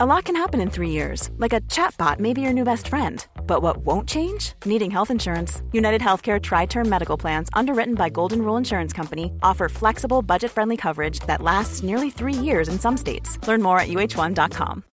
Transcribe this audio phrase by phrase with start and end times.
[0.00, 2.86] A lot can happen in three years, like a chatbot may be your new best
[2.86, 3.26] friend.
[3.48, 4.52] But what won't change?
[4.64, 5.60] Needing health insurance.
[5.72, 10.52] United Healthcare Tri Term Medical Plans, underwritten by Golden Rule Insurance Company, offer flexible, budget
[10.52, 13.44] friendly coverage that lasts nearly three years in some states.
[13.48, 14.84] Learn more at uh1.com.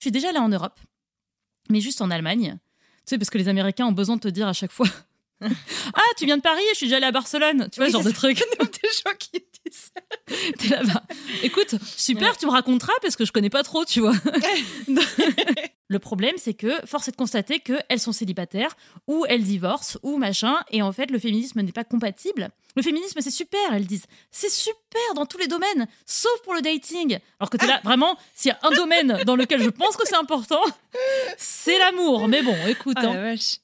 [0.00, 0.78] Je suis déjà allée en Europe,
[1.70, 2.58] mais juste en Allemagne.
[3.06, 4.88] Tu sais, parce que les Américains ont besoin de te dire à chaque fois
[5.40, 7.68] Ah, tu viens de Paris, je suis déjà allée à Barcelone.
[7.70, 8.38] Tu vois, Oui, ce genre de truc.
[8.60, 10.00] des gens qui disent ça.
[10.58, 11.02] T'es là-bas.
[11.42, 14.14] Écoute, super, tu me raconteras parce que je connais pas trop, tu vois.
[15.90, 18.76] Le problème, c'est que force est de constater qu'elles sont célibataires
[19.06, 20.56] ou elles divorcent ou machin.
[20.70, 22.50] Et en fait, le féminisme n'est pas compatible.
[22.76, 24.04] Le féminisme, c'est super, elles disent.
[24.30, 27.18] C'est super dans tous les domaines, sauf pour le dating.
[27.40, 30.06] Alors que t'es là, vraiment, s'il y a un domaine dans lequel je pense que
[30.06, 30.60] c'est important,
[31.38, 32.28] c'est l'amour.
[32.28, 33.56] Mais bon, écoute, Ah hein, la vache.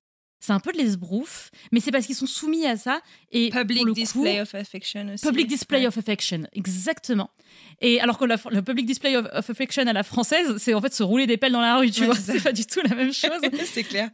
[0.45, 3.01] C'est un peu de l'esbrouf, mais c'est parce qu'ils sont soumis à ça.
[3.33, 5.27] Et Public pour le display coup, of affection aussi.
[5.27, 5.87] Public display Ouais.
[5.87, 7.31] of affection, exactement.
[7.81, 10.83] Et alors que la- le public display of, of affection à la française, c'est en
[10.83, 12.17] fait se rouler des pelles dans la rue, tu Ouais, vois.
[12.17, 13.31] C'est pas du tout la même chose.
[13.73, 14.11] c'est clair.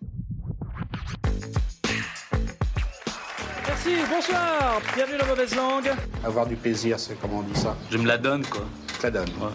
[3.66, 5.90] Merci, bonsoir, bienvenue dans Mauvaise Langue.
[6.24, 8.66] Avoir du plaisir, c'est comment on dit ça Je me la donne, quoi.
[8.98, 9.28] Je la donne.
[9.40, 9.48] Ouais.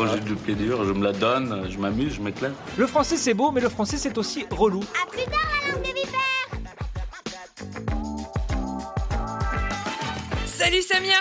[0.00, 2.54] Quand j'ai du plaisir, je me la donne, je m'amuse, je m'éclate.
[2.78, 4.82] Le français c'est beau, mais le français c'est aussi relou.
[10.46, 11.18] Salut Samia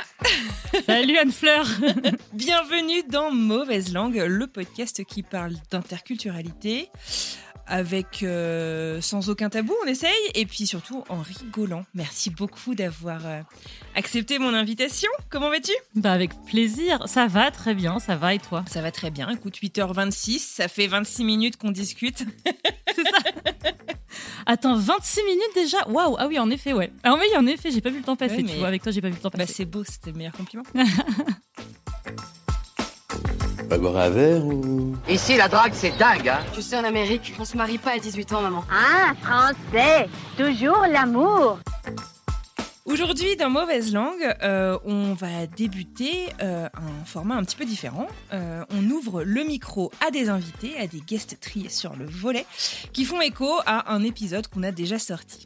[0.85, 1.65] Salut Anne-Fleur
[2.33, 6.89] Bienvenue dans Mauvaise Langue, le podcast qui parle d'interculturalité
[7.69, 11.85] avec euh, sans aucun tabou, on essaye, et puis surtout en rigolant.
[11.93, 13.41] Merci beaucoup d'avoir euh,
[13.95, 15.09] accepté mon invitation.
[15.29, 15.71] Comment vas-tu?
[15.95, 18.65] Bah avec plaisir, ça va très bien, ça va et toi?
[18.67, 22.25] Ça va très bien, écoute, 8h26, ça fait 26 minutes qu'on discute.
[24.45, 25.87] Attends, 26 minutes déjà?
[25.89, 26.91] Waouh Ah oui, en effet, ouais.
[27.03, 28.91] Ah oui, en effet, j'ai pas vu le temps passer, Ouais, tu vois, avec toi,
[28.91, 29.53] j'ai pas vu le temps Bah passer.
[29.53, 30.63] c'est beau, c'était le meilleur compliment.
[33.69, 34.95] Pas boire un verre ou?
[35.07, 37.99] Ici, la drague, c'est dingue, hein Tu sais, en Amérique, on se marie pas à
[37.99, 38.63] 18 ans, maman.
[38.71, 41.59] Ah, français, toujours l'amour.
[42.91, 48.07] Aujourd'hui, dans Mauvaise Langue, euh, on va débuter euh, un format un petit peu différent.
[48.33, 52.47] Euh, on ouvre le micro à des invités, à des guests triés sur le volet,
[52.91, 55.45] qui font écho à un épisode qu'on a déjà sorti.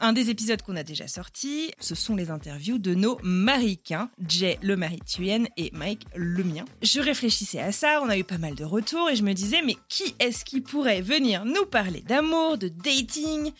[0.00, 4.58] Un des épisodes qu'on a déjà sorti, ce sont les interviews de nos maricains, Jay
[4.60, 6.66] le mari Thuyen et Mike le mien.
[6.82, 9.62] Je réfléchissais à ça, on a eu pas mal de retours et je me disais,
[9.64, 13.50] mais qui est-ce qui pourrait venir nous parler d'amour, de dating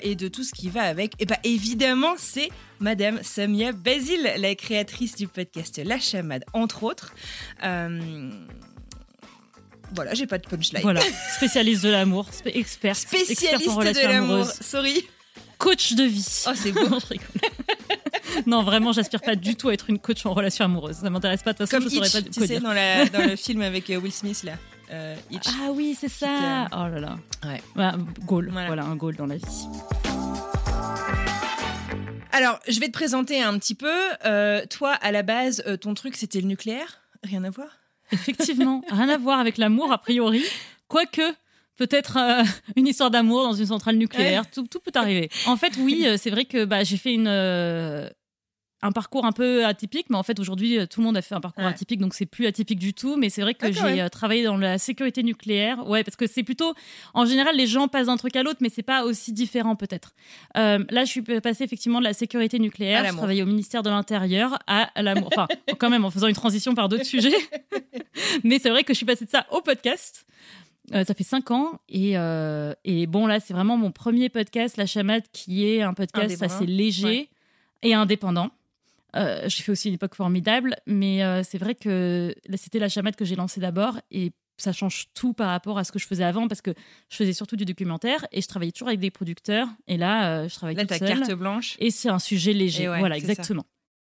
[0.00, 1.12] et de tout ce qui va avec?
[1.18, 2.48] Et bah évidemment, c'est
[2.80, 7.14] Madame Samia Basile, la créatrice du podcast La Chamade, entre autres.
[7.64, 8.30] Euh,
[9.94, 10.82] Voilà, j'ai pas de punchline.
[10.82, 11.00] Voilà,
[11.36, 14.46] spécialiste de l'amour, experte Spécialiste de l'amour.
[14.46, 15.06] Sorry.
[15.58, 16.44] coach de vie.
[16.46, 16.80] Oh, c'est beau.
[16.88, 16.98] Non,
[18.58, 20.96] non, vraiment, j'aspire pas du tout à être une coach en relations amoureuses.
[20.96, 21.52] Ça m'intéresse pas.
[21.52, 23.36] De toute façon, Comme je saurais Hitch, pas tu quoi sais, dans, la, dans le
[23.36, 24.54] film avec euh, Will Smith, là.
[24.90, 25.46] Euh, Hitch.
[25.46, 26.66] Ah oui, c'est ça.
[26.72, 27.16] Oh là là.
[27.44, 27.62] Ouais.
[27.76, 27.94] Bah,
[28.26, 28.48] goal.
[28.50, 28.66] Voilà.
[28.66, 28.84] Voilà.
[28.84, 29.66] un goal dans la vie.
[32.34, 33.94] Alors, je vais te présenter un petit peu.
[34.24, 37.68] Euh, toi, à la base, euh, ton truc, c'était le nucléaire Rien à voir
[38.10, 40.42] Effectivement, rien à voir avec l'amour a priori.
[40.88, 41.22] Quoique,
[41.76, 42.42] peut-être euh,
[42.74, 45.30] une histoire d'amour dans une centrale nucléaire, tout, tout peut arriver.
[45.46, 48.10] En fait, oui, c'est vrai que bah, j'ai fait une, euh,
[48.84, 51.34] un parcours un peu atypique, mais en fait, aujourd'hui, euh, tout le monde a fait
[51.34, 51.70] un parcours Ouais.
[51.70, 53.16] atypique, donc c'est plus atypique du tout.
[53.16, 55.88] Mais c'est vrai que Ah, j'ai euh, travaillé dans la sécurité nucléaire.
[55.88, 56.74] Ouais, parce que c'est plutôt.
[57.14, 60.14] En général, les gens passent d'un truc à l'autre, mais c'est pas aussi différent, peut-être.
[60.56, 63.04] Euh, là, je suis passée effectivement de la sécurité nucléaire.
[63.06, 65.30] Je travaillais au ministère de l'Intérieur à l'amour.
[65.32, 67.34] Enfin, quand même, en faisant une transition par d'autres sujets.
[68.44, 70.26] Mais c'est vrai que je suis passée de ça au podcast.
[70.92, 74.76] Euh, ça fait cinq ans et, euh, et bon là c'est vraiment mon premier podcast
[74.76, 77.28] La Chamade qui est un podcast assez léger Ouais.
[77.82, 78.50] et indépendant.
[79.16, 83.16] Euh, j'ai fait aussi une époque formidable, mais euh, c'est vrai que c'était La Chamade
[83.16, 86.22] que j'ai lancé d'abord et ça change tout par rapport à ce que je faisais
[86.24, 86.72] avant parce que
[87.10, 90.48] je faisais surtout du documentaire et je travaillais toujours avec des producteurs et là euh,
[90.48, 91.76] je travaille Là, toute seule carte blanche.
[91.80, 92.88] et c'est un sujet léger.
[92.88, 93.42] Ouais, voilà ça.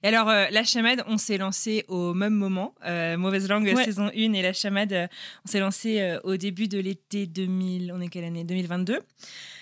[0.05, 2.75] Et alors, euh, la chamade, on s'est lancé au même moment.
[2.85, 3.83] Euh, Mauvaise langue, Ouais.
[3.83, 5.07] saison 1 et la chamade, euh,
[5.43, 7.91] on s'est lancé au début de l'été 2000.
[7.91, 8.43] On est quelle année?
[8.43, 8.99] 2022.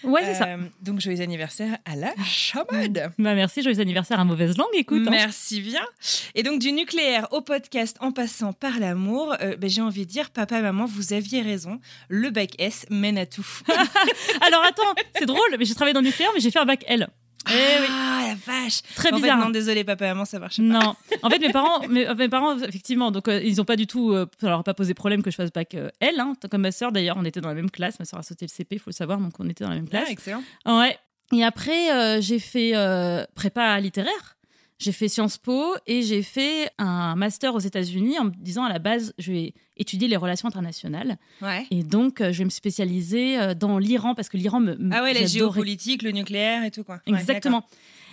[0.03, 0.57] Ouais c'est ça.
[0.81, 3.13] Donc, joyeux anniversaire à la chamade.
[3.17, 5.03] Bah merci joyeux anniversaire à mauvaise langue écoute.
[5.07, 5.11] hein.
[5.11, 5.85] Merci bien.
[6.35, 10.29] Et donc, du nucléaire au podcast en passant par l'amour, ben, j'ai envie de dire,
[10.31, 11.79] papa, maman, vous aviez raison.
[12.09, 13.47] Le bac S mène à tout.
[14.41, 16.83] Alors attends, c'est drôle, mais j'ai travaillé dans le nucléaire, mais j'ai fait un bac
[16.87, 17.07] L.
[17.49, 18.81] Eh oui, Ah, la vache.
[18.95, 19.37] très En fait, bizarre.
[19.39, 20.63] non, désolé, papa, maman, ça marche pas.
[20.63, 23.87] non, en fait mes parents, mes, mes parents effectivement, donc euh, ils ont pas du
[23.87, 26.33] tout, euh, ça leur a pas posé problème que je fasse bac euh, L, hein,
[26.49, 28.51] comme ma sœur d'ailleurs, on était dans la même classe, ma sœur a sauté le
[28.51, 30.09] CP, il faut le savoir, donc on était dans la même Ah, classe.
[30.11, 30.43] excellent.
[30.65, 30.97] Ouais.
[31.33, 34.37] Et après euh, j'ai fait euh, prépa littéraire.
[34.79, 38.69] J'ai fait Sciences Po et j'ai fait un master aux États-Unis en me disant à
[38.69, 41.17] la base, je vais étudier les relations internationales.
[41.41, 41.65] Ouais.
[41.71, 44.75] Et donc, euh, je vais me spécialiser euh, dans l'Iran parce que l'Iran me.
[44.75, 46.99] me- Ah ouais, la géopolitique, le nucléaire et tout quoi.
[47.07, 47.63] Ouais, Exactement.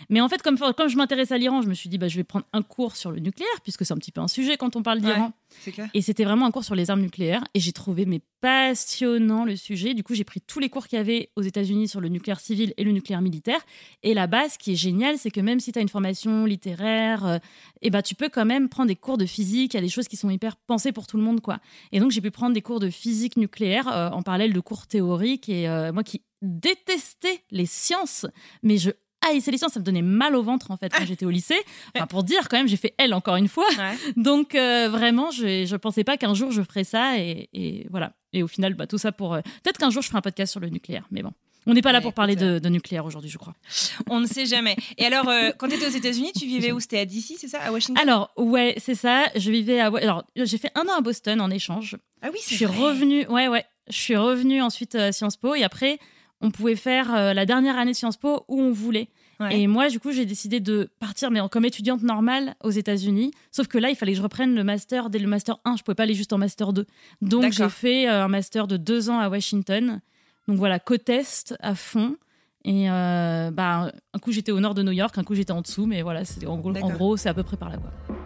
[0.09, 2.17] Mais en fait, comme, comme je m'intéresse à l'Iran, je me suis dit, bah, je
[2.17, 4.77] vais prendre un cours sur le nucléaire, puisque c'est un petit peu un sujet quand
[4.77, 5.33] on parle d'Iran.
[5.67, 5.91] Ouais.
[5.95, 7.45] Et c'était vraiment un cours sur les armes nucléaires.
[7.55, 9.95] Et j'ai trouvé mais passionnant le sujet.
[9.95, 12.41] Du coup, j'ai pris tous les cours qu'il y avait aux États-Unis sur le nucléaire
[12.41, 13.61] civil et le nucléaire militaire.
[14.03, 17.27] Et là-bas, ce qui est génial, c'est que même si tu as une formation littéraire,
[17.27, 17.39] euh,
[17.83, 19.75] eh ben, tu peux quand même prendre des cours de physique.
[19.75, 21.41] Il y a des choses qui sont hyper pensées pour tout le monde.
[21.41, 21.59] quoi.
[21.93, 24.87] Et donc, j'ai pu prendre des cours de physique nucléaire euh, en parallèle de cours
[24.87, 25.49] théoriques.
[25.49, 28.27] Et euh, moi qui détestais les sciences,
[28.63, 28.91] mais je
[29.29, 31.59] haïssais les sciences, ça me donnait mal au ventre en fait quand j'étais au lycée.
[31.97, 33.67] Enfin, pour dire quand même, j'ai fait L encore une fois.
[33.77, 34.13] Ouais.
[34.17, 38.13] Donc euh, vraiment, je je pensais pas qu'un jour je ferais ça et, et voilà.
[38.33, 40.51] Et au final, bah, tout ça pour euh, peut-être qu'un jour je ferai un podcast
[40.53, 41.33] sur le nucléaire, mais bon.
[41.67, 43.53] On n'est pas là Ouais, pour parler écoute, de, de nucléaire aujourd'hui, je crois.
[44.09, 44.77] On ne sait jamais.
[44.97, 46.81] Et alors, euh, quand tu étais aux États-Unis, tu vivais où?
[46.81, 47.61] C'était à DC, c'est ça?
[47.61, 48.03] À Washington?
[48.03, 49.25] Alors ouais, c'est ça.
[49.37, 51.99] Je vivais à alors j'ai fait un an à Boston en échange.
[52.23, 52.79] Ah oui, Je c'est suis vrai.
[52.79, 55.99] revenue, ouais ouais, je suis revenue ensuite à Sciences Po et après
[56.41, 59.09] on pouvait faire euh, la dernière année de Sciences Po où on voulait.
[59.41, 59.61] Ouais.
[59.61, 63.33] Et moi, du coup, j'ai décidé de partir, mais comme étudiante normale aux États-Unis.
[63.51, 65.77] Sauf que là, il fallait que je reprenne le master dès le master 1.
[65.77, 66.87] Je pouvais pas aller juste en master 2.
[67.23, 70.01] Donc, j'ai fait euh, un master de deux ans à Washington.
[70.49, 72.17] Donc voilà, côte est à fond.
[72.65, 75.63] Et euh, bah, un coup, j'étais au nord de New York, un coup, j'étais en
[75.63, 75.87] dessous.
[75.87, 77.79] Mais voilà, en gros c'est à peu près par là.
[77.79, 78.20] Quoi.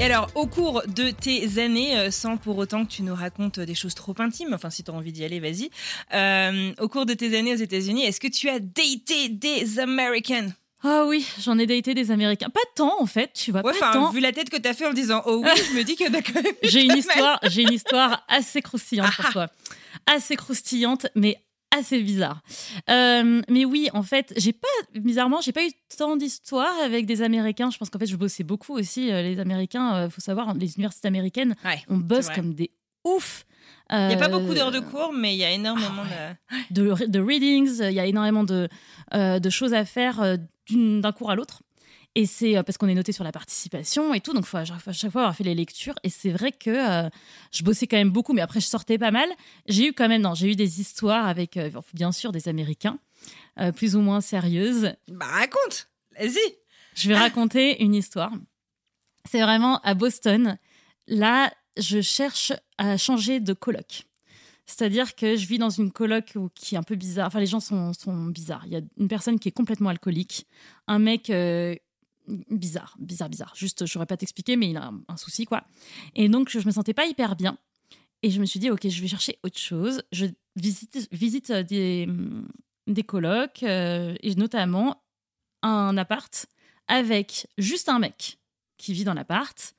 [0.00, 3.60] Et alors, au cours de tes années, euh, sans pour autant que tu nous racontes
[3.60, 5.68] des choses trop intimes, enfin si tu as envie d'y aller, vas-y.
[6.14, 10.54] Euh, au cours de tes années aux États-Unis, est-ce que tu as daté des Americans
[10.82, 12.48] Ah oui, j'en ai daté des Américains.
[12.48, 14.10] Pas tant, en fait, tu vois, Ouais, pas enfin, tant.
[14.10, 16.46] vu la tête que t'as fait en disant oh oui, je me dis même.
[16.46, 19.48] eu J'ai une histoire, j'ai une histoire assez croustillante Ah pour toi.
[20.06, 21.36] Assez croustillante, mais
[21.76, 22.42] assez bizarre.
[22.88, 27.22] Euh, mais oui, en fait, j'ai pas, bizarrement, j'ai pas eu tant d'histoires avec des
[27.22, 27.70] Américains.
[27.70, 29.10] Je pense qu'en fait, je bossais beaucoup aussi.
[29.12, 32.70] euh, les Américains, il faut savoir, les universités américaines, Ouais, on bosse comme des
[33.04, 33.46] oufs.
[33.92, 36.02] Il n'y a pas Euh, beaucoup d'heures de cours, mais il y a énormément
[36.70, 38.68] de, de readings, il y a énormément de,
[39.14, 40.36] euh, de choses à faire euh,
[40.70, 41.62] d'un cours à l'autre.
[42.16, 44.56] Et c'est euh, parce qu'on est noté sur la participation et tout, donc il faut
[44.56, 45.94] à chaque fois- à chaque fois avoir fait les lectures.
[46.02, 47.08] Et c'est vrai que euh,
[47.52, 49.28] je bossais quand même beaucoup, mais après je sortais pas mal.
[49.66, 52.98] J'ai eu quand même, non, j'ai eu des histoires avec, euh, bien sûr, des Américains,
[53.76, 54.94] plus ou moins sérieuses.
[55.08, 56.38] Bah raconte, vas-y.
[56.94, 58.32] Je vais raconter une histoire.
[59.30, 60.56] C'est vraiment à Boston.
[61.06, 64.04] Là, je cherche à changer de coloc.
[64.66, 67.26] C'est-à-dire que je vis dans une coloc qui est un peu bizarre.
[67.26, 68.62] Enfin, les gens sont, sont bizarres.
[68.66, 70.46] Il y a une personne qui est complètement alcoolique,
[70.86, 71.74] un mec euh,
[72.50, 73.52] bizarre, bizarre, bizarre.
[73.54, 75.64] Juste, je saurais pas t'expliquer, mais il a un, souci, quoi.
[76.14, 77.58] Et donc, je me sentais pas hyper bien.
[78.22, 80.02] Et je me suis dit, ok, je vais chercher autre chose.
[80.12, 82.08] Je visite, visite euh, des,
[82.86, 85.02] des colocs, euh, et notamment
[85.62, 86.46] un appart
[86.88, 88.38] avec juste un mec
[88.76, 89.74] qui vit dans l'appart.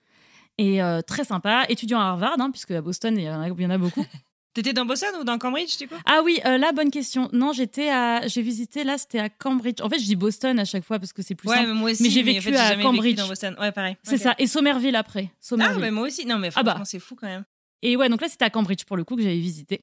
[0.57, 3.61] Et euh, très sympa, étudiant à Harvard, hein, puisque à Boston, il y a, il
[3.61, 4.05] y en a beaucoup.
[4.53, 5.95] T'étais dans Boston ou dans Cambridge, du coup?
[6.05, 7.29] Ah oui, euh, là, bonne question.
[7.31, 8.27] Non, j'étais à.
[8.27, 9.79] J'ai visité, là, c'était à Cambridge.
[9.81, 11.69] En fait, je dis Boston à chaque fois parce que c'est plus Ouais, simple.
[11.69, 12.03] mais moi aussi.
[12.03, 13.03] Mais j'ai en vécu fait, à Cambridge.
[13.03, 13.55] Vécu dans Boston.
[13.59, 13.95] Ouais, pareil.
[14.03, 14.35] C'est ça.
[14.37, 15.29] Et Somerville après.
[15.31, 15.79] Ah, Somerville.
[15.81, 16.25] mais moi aussi.
[16.25, 16.71] Non, mais Ah bah.
[16.71, 17.45] franchement, c'est fou quand même.
[17.81, 19.81] Et ouais, donc là, c'était à Cambridge pour le coup que j'avais visité.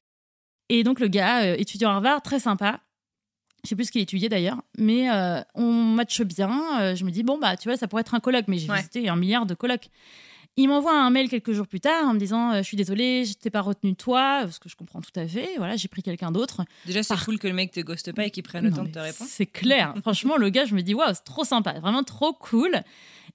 [0.69, 2.79] Et donc, le gars, euh, étudiant Harvard, très sympa.
[3.63, 6.79] Je sais plus ce qu'il étudiait d'ailleurs, mais euh, on matche bien.
[6.79, 8.69] Euh, je me dis, bon, bah, tu vois, ça pourrait être un colloque, mais j'ai
[8.69, 8.77] Ouais.
[8.77, 9.89] visité un milliard de colloques.
[10.57, 13.23] Il m'envoie un mail quelques jours plus tard en me disant, euh, je suis désolée,
[13.23, 15.51] je t'ai pas retenu toi, ce que je comprends tout à fait.
[15.57, 16.63] Voilà, j'ai pris quelqu'un d'autre.
[16.85, 18.77] Déjà, c'est Par- cool que le mec te ghoste pas et qu'il prenne le Non,
[18.77, 19.29] temps de te répondre.
[19.31, 19.93] C'est clair.
[20.01, 22.81] Franchement, le gars, je me dis, waouh, c'est trop sympa, vraiment trop cool.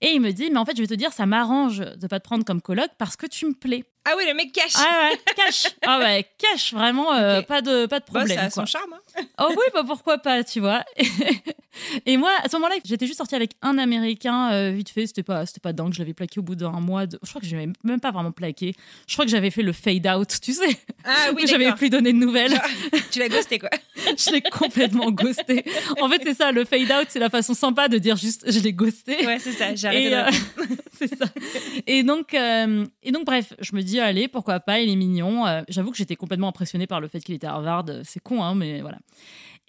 [0.01, 2.21] Et il me dit, mais en fait, je vais te dire, ça m'arrange de pas
[2.21, 3.85] te prendre comme coloc parce que tu me plais.
[4.07, 4.75] Ah oui, le mec cache.
[4.77, 5.67] Ah ouais, cash.
[5.87, 8.37] Ah ouais, cash, vraiment, euh, pas de pas de Bah, problème.
[8.37, 8.51] ça a quoi.
[8.51, 8.93] son charme.
[9.17, 9.23] hein.
[9.41, 10.85] Oh oui, bah pourquoi pas, tu vois.
[12.07, 15.23] Et moi, à ce moment-là, j'étais juste sortie avec un Américain, euh, vite fait, c'était
[15.23, 17.07] pas, c'était pas dingue, je l'avais plaqué au bout d'un mois.
[17.07, 17.19] De...
[17.23, 18.75] Je crois que je l'avais même pas vraiment plaqué.
[19.09, 20.79] Je crois que j'avais fait le fade out, tu sais.
[21.05, 22.61] Ah oui, j'avais plus donné de nouvelles.
[23.11, 23.71] Tu l'as ghosté, quoi.
[23.97, 25.65] je l'ai complètement ghosté.
[26.01, 28.59] En fait, c'est ça, le fade out, c'est la façon sympa de dire juste je
[28.61, 29.25] l'ai ghosté.
[29.27, 29.75] Ouais, c'est ça.
[29.85, 30.81] J'ai arrêté euh, répondre.
[30.93, 31.27] c'est ça.
[31.87, 35.47] Et donc, euh, et donc, bref, je me dis, allez, pourquoi pas, il est mignon.
[35.47, 37.87] Euh, J'avoue que j'étais complètement impressionnée par le fait qu'il était à Harvard.
[38.05, 38.99] C'est con, hein, mais voilà.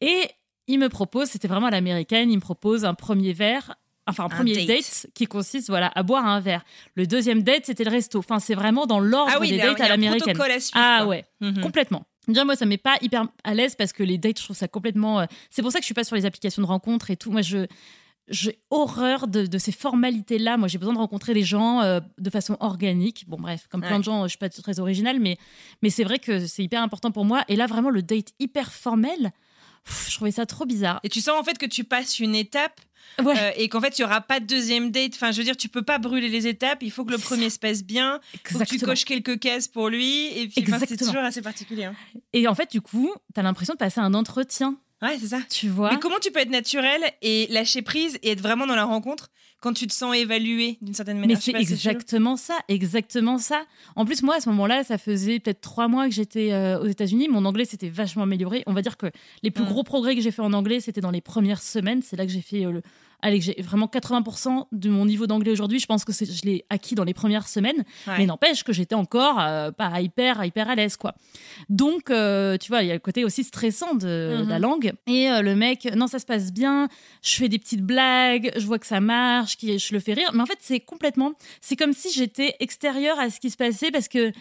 [0.01, 0.21] Et
[0.67, 3.75] il me propose, c'était vraiment à l'américaine, il me propose un premier verre.
[4.07, 4.67] Enfin, un premier date.
[4.67, 5.07] date.
[5.15, 6.63] qui consiste voilà, à boire un verre.
[6.93, 8.19] Le deuxième date, c'était le resto.
[8.19, 10.37] Enfin, c'est vraiment dans l'ordre Ah oui, des dates il y a à l'américaine.
[10.73, 11.07] Ah quoi.
[11.07, 11.61] ouais, Mhm.
[11.61, 12.05] complètement.
[12.27, 14.67] Bien, moi, ça m'est pas hyper à l'aise parce que les dates, je trouve ça
[14.67, 15.25] complètement.
[15.49, 17.31] C'est pour ça que je suis pas sur les applications de rencontres et tout.
[17.31, 17.65] Moi, je
[18.27, 20.57] j'ai horreur de, de ces formalités-là.
[20.57, 23.25] Moi, j'ai besoin de rencontrer des gens euh, de façon organique.
[23.27, 25.37] Bon, bref, comme plein de gens, je suis pas très originale, mais,
[25.81, 27.43] mais c'est vrai que c'est hyper important pour moi.
[27.47, 29.31] Et là, vraiment, le date hyper formel,
[29.83, 30.99] Pff, je trouvais ça trop bizarre.
[31.03, 32.81] Et tu sens en fait que tu passes une étape
[33.23, 33.35] Ouais.
[33.37, 35.11] euh, et qu'en fait, il n'y aura pas de deuxième date.
[35.13, 36.79] Enfin, je veux dire, tu peux pas brûler les étapes.
[36.81, 38.19] Il faut que le premier se passe bien.
[38.33, 40.25] Il faut que tu coches quelques cases pour lui.
[40.37, 41.83] Et puis, c'est toujours assez particulier.
[41.85, 41.95] hein.
[42.33, 45.39] Et en fait, du coup, t'as l'impression de passer un entretien, Ouais, c'est ça.
[45.49, 45.91] tu vois.
[45.91, 49.29] Mais comment tu peux être naturel et lâcher prise et être vraiment dans la rencontre
[49.61, 51.37] quand tu te sens évalué d'une certaine manière?
[51.37, 53.65] Mais c'est exactement ça, exactement ça.
[53.95, 56.87] En plus, moi, à ce moment-là, ça faisait peut-être trois mois que j'étais euh, aux
[56.87, 57.27] États-Unis.
[57.29, 58.63] Mon anglais s'était vachement amélioré.
[58.67, 59.07] On va dire que
[59.43, 59.67] les plus Mm.
[59.67, 62.01] gros progrès que j'ai fait en anglais, c'était dans les premières semaines.
[62.01, 62.81] C'est là que j'ai fait euh, le.
[63.25, 65.79] Allez, j'ai vraiment 80% de mon niveau d'anglais aujourd'hui.
[65.79, 67.83] Je pense que je l'ai acquis dans les premières semaines.
[68.05, 68.19] Ouais.
[68.19, 71.15] Mais n'empêche que j'étais encore euh, pas hyper, hyper à l'aise, quoi.
[71.67, 74.47] Donc, euh, tu vois, il y a le côté aussi stressant de, Mhm.
[74.47, 74.93] la langue.
[75.07, 76.87] Et euh, le mec, non, ça se passe bien.
[77.23, 78.51] Je fais des petites blagues.
[78.55, 80.29] Je vois que ça marche, qui, je le fais rire.
[80.35, 81.33] Mais en fait, c'est complètement.
[81.61, 84.31] C'est comme si j'étais extérieure à ce qui se passait parce que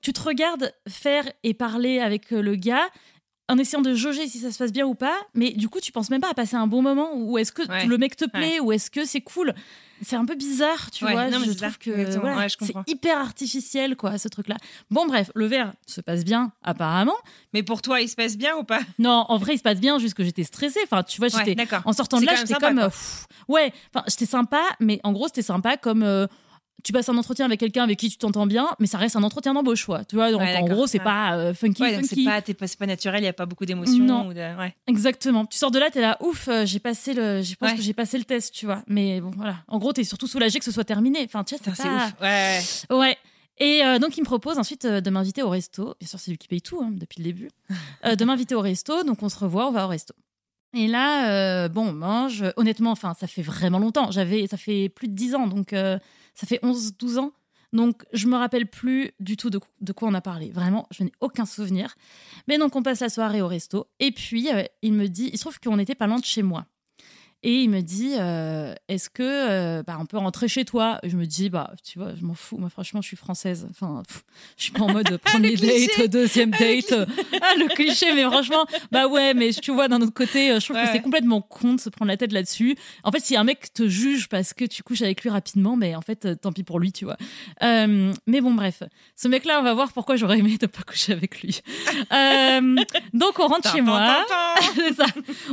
[0.00, 2.88] tu te regardes faire et parler avec le gars
[3.48, 5.92] en essayant de jauger si ça se passe bien ou pas, mais du coup, tu
[5.92, 7.86] penses même pas à passer un bon moment ou est-ce que Ouais.
[7.86, 9.54] le mec te plaît ou est-ce que c'est cool?
[10.04, 11.28] C'est un peu bizarre, tu Ouais, vois.
[11.28, 14.56] non, mais je trouve que voilà, c'est hyper artificiel, quoi, ce truc-là.
[14.90, 17.14] Bon, bref, le verre se passe bien, apparemment.
[17.52, 18.80] Mais pour toi, il se passe bien ou pas?
[18.98, 20.80] Non, en vrai, il se passe bien, juste que j'étais stressée.
[20.84, 21.54] Enfin, tu vois, j'étais.
[21.84, 22.78] en sortant de là, j'étais comme.
[22.80, 26.02] euh, pff, ouais, enfin, j'étais sympa, mais en gros, c'était sympa comme.
[26.02, 26.26] euh,
[26.84, 29.22] tu passes un entretien avec quelqu'un avec qui tu t'entends bien, mais ça reste un
[29.22, 30.04] entretien d'embauche, quoi.
[30.04, 31.04] Tu vois, donc Ouais, en gros, c'est Ouais.
[31.04, 32.24] pas euh, funky, Ouais, c'est funky.
[32.24, 34.04] pas, t'es pas, c'est pas naturel, il n'y a pas beaucoup d'émotions.
[34.04, 34.32] Non.
[34.32, 34.70] de-.
[34.88, 35.46] Exactement.
[35.46, 37.92] Tu sors de là, t'es là, ouf, euh, j'ai passé le, je pense que j'ai
[37.94, 38.82] passé le test, tu vois.
[38.88, 39.58] Mais bon, voilà.
[39.68, 41.20] En gros, t'es surtout soulagé que ce soit terminé.
[41.24, 42.14] Enfin, tu vois, c'est pas- ouf.
[42.20, 43.16] Ouais, ouais.
[43.58, 45.94] Et euh, donc, il me propose ensuite de m'inviter au resto.
[46.00, 47.48] Bien sûr, c'est lui qui paye tout hein, depuis le début.
[48.18, 49.04] De m'inviter au resto.
[49.04, 50.14] Donc, on se revoit, on va au resto.
[50.74, 52.44] Et là, bon, on mange.
[52.56, 54.10] Honnêtement, enfin, ça fait vraiment longtemps.
[54.10, 55.74] J'avais, ça fait plus de 10 ans, donc
[56.34, 57.32] ça fait 11, 12 ans.
[57.72, 60.50] Donc, je me rappelle plus du tout de, de quoi on a parlé.
[60.50, 61.94] Vraiment, je n'ai aucun souvenir.
[62.46, 63.86] Mais donc, on passe la soirée au resto.
[63.98, 66.42] Et puis, euh, il me dit, il se trouve qu'on n'était pas loin de chez
[66.42, 66.66] moi.
[67.44, 70.98] Et il me dit, euh, est-ce que euh, bah, on peut rentrer chez toi?
[71.02, 72.56] Et Je me dis, bah, tu vois, je m'en fous.
[72.56, 73.66] Moi, franchement, je suis française.
[73.70, 74.22] Enfin, pff,
[74.56, 75.88] je suis pas en mode premier cliché.
[75.98, 76.92] date, deuxième date.
[76.92, 77.06] euh,
[77.42, 80.64] Ah, le cliché, mais franchement, bah ouais, mais tu vois, d'un autre côté, euh, je
[80.66, 82.76] trouve Ouais, que c'est complètement con de se prendre la tête là-dessus.
[83.02, 85.96] En fait, si un mec te juge parce que tu couches avec lui rapidement, mais
[85.96, 87.16] en fait, euh, tant pis pour lui, tu vois.
[87.64, 88.84] Euh, mais bon, bref,
[89.16, 91.60] ce mec-là, on va voir pourquoi j'aurais aimé ne pas coucher avec lui.
[92.12, 92.76] Euh,
[93.14, 94.24] donc, on rentre chez moi.
[94.96, 95.04] ça.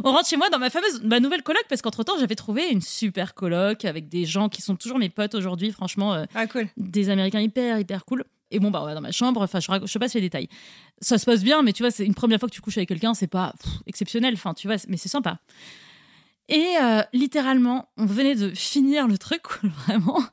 [0.03, 2.69] On rentre chez moi dans ma fameuse ma nouvelle coloc parce qu'entre temps j'avais trouvé
[2.69, 6.47] une super coloc avec des gens qui sont toujours mes potes aujourd'hui, franchement, euh, Ah,
[6.47, 6.67] cool.
[6.77, 8.23] des Américains hyper hyper cool.
[8.51, 10.47] Et bon bah on va dans ma chambre, enfin je, je sais pas les détails.
[11.01, 12.89] Ça se passe bien, mais tu vois c'est une première fois que tu couches avec
[12.89, 15.37] quelqu'un, c'est pas pff, exceptionnel, enfin tu vois, mais c'est sympa.
[16.47, 19.43] Et euh, littéralement, on venait de finir le truc,
[19.85, 20.23] vraiment,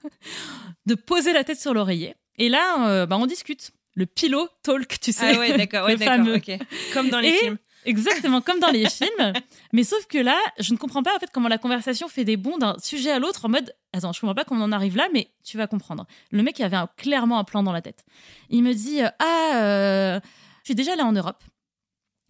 [0.86, 2.14] de poser la tête sur l'oreiller.
[2.38, 3.70] Et là, euh, bah, on discute.
[3.98, 5.34] Le pillow talk, tu sais.
[5.34, 6.34] Ah ouais, d'accord, ouais, d'accord.
[6.36, 6.58] ok.
[6.94, 7.58] Comme dans les Et- films.
[7.86, 9.32] Exactement, comme dans les films.
[9.72, 12.36] Mais sauf que là, je ne comprends pas en fait comment la conversation fait des
[12.36, 14.96] bonds d'un sujet à l'autre en mode Attends, je comprends pas comment on en arrive
[14.96, 16.06] là, mais tu vas comprendre.
[16.32, 18.04] Le mec avait clairement un plan dans la tête.
[18.50, 20.20] Il me dit euh, Ah, euh,
[20.62, 21.42] je suis déjà allé en Europe,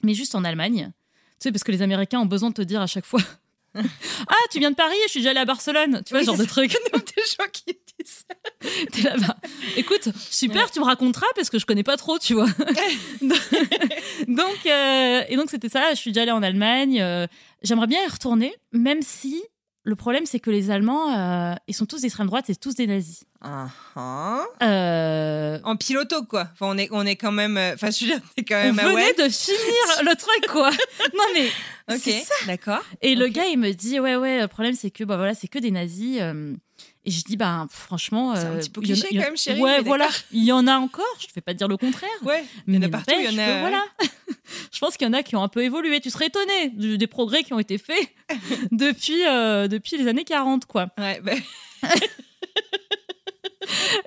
[0.04, 0.92] mais juste en Allemagne.
[1.40, 3.20] Tu sais, parce que les Américains ont besoin de te dire à chaque fois
[4.28, 6.02] Ah, tu viens de Paris, je suis déjà allé à Barcelone.
[6.04, 6.70] Tu vois, Oui, ce genre de truc.
[6.92, 8.34] des gens qui disent ça.
[8.92, 9.36] T'es là, bah,
[9.76, 12.46] écoute, super, tu me raconteras parce que je connais pas trop, tu vois.
[14.28, 15.90] donc, euh, et donc c'était ça.
[15.94, 17.00] Je suis déjà allée en Allemagne.
[17.00, 17.26] euh,
[17.62, 19.42] J'aimerais bien y retourner, même si
[19.86, 22.86] le problème c'est que les Allemands, euh, ils sont tous d'extrême droite, c'est tous des
[22.86, 23.24] nazis.
[23.40, 24.42] Ah, ah.
[24.62, 26.48] Euh, En piloto, quoi.
[26.52, 27.56] Enfin, on est, on est quand même.
[27.56, 28.78] euh, Enfin, je veux dire, c'est quand on même.
[28.80, 30.70] ah venait de finir le truc, quoi.
[31.14, 31.46] Non mais
[31.94, 32.34] Ok, c'est ça.
[32.46, 32.82] d'accord.
[33.02, 35.48] Et le gars, il me dit ouais ouais, le problème c'est que bah voilà, c'est
[35.48, 36.18] que des nazis.
[36.20, 36.54] euh,
[37.06, 39.78] et je dis bah franchement, C'est un euh, petit peu cliché quand même, chérie, Ouais
[39.78, 41.04] mais voilà, il y en a encore.
[41.20, 42.10] Je ne vais pas dire le contraire.
[42.22, 43.60] Ouais, il y en a Mais partout, il y en a.
[43.60, 43.84] voilà.
[44.72, 46.00] Je pense qu'il y en a qui ont un peu évolué.
[46.00, 48.08] Tu serais étonné des progrès qui ont été faits
[48.72, 50.88] depuis, euh, depuis les années 40, quoi.
[50.98, 51.32] Ouais, bah,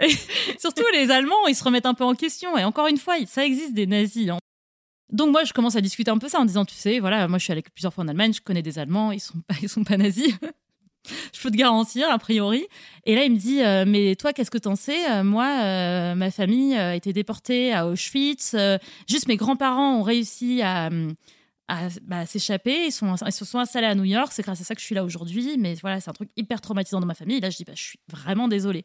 [0.02, 0.10] Et
[0.58, 2.58] surtout, les Allemands, ils se remettent un peu en question.
[2.58, 4.30] Et encore une fois, ça existe des nazis.
[4.30, 4.38] hein.
[5.12, 7.40] Donc moi, je commence à discuter un peu ça en disant, tu sais, voilà, moi,
[7.40, 9.70] je suis allée plusieurs fois en Allemagne, je connais des Allemands, ils sont pas, ils
[9.70, 10.34] sont pas nazis.
[11.34, 12.66] je peux te garantir, a priori.
[13.06, 15.10] Et là, il me dit, euh, mais toi, qu'est-ce que t'en sais?
[15.10, 18.56] Euh, Moi, euh, ma famille a été déportée à Auschwitz.
[19.08, 21.14] juste mes grands-parents ont réussi à, hum,
[21.70, 22.88] à, bah, s'échapper.
[22.88, 24.32] Ils, sont, ils se sont installés à New York.
[24.34, 25.56] C'est grâce à ça que je suis là aujourd'hui.
[25.58, 27.38] Mais voilà, c'est un truc hyper traumatisant dans ma famille.
[27.38, 28.84] Et là, je dis, bah, je suis vraiment désolée.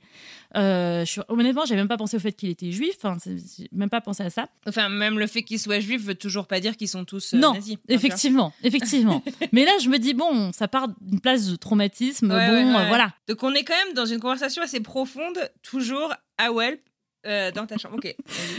[0.56, 2.96] Euh, je suis, honnêtement, j'avais même pas pensé au fait qu'il était juif.
[3.24, 4.48] J'ai même pas pensé à ça.
[4.68, 7.38] Enfin, même le fait qu'ils soient juifs veut toujours pas dire qu'ils sont tous euh,
[7.38, 7.76] non, nazis.
[7.88, 9.22] Effectivement, effectivement.
[9.52, 12.30] Mais là, je me dis bon, ça part d'une place de traumatisme.
[12.30, 13.14] Ouais, bon, ouais, ouais, euh, voilà.
[13.28, 16.80] Donc on est quand même dans une conversation assez profonde, toujours à Welp.
[17.26, 17.96] Euh, dans ta chambre.
[17.96, 18.14] Ok.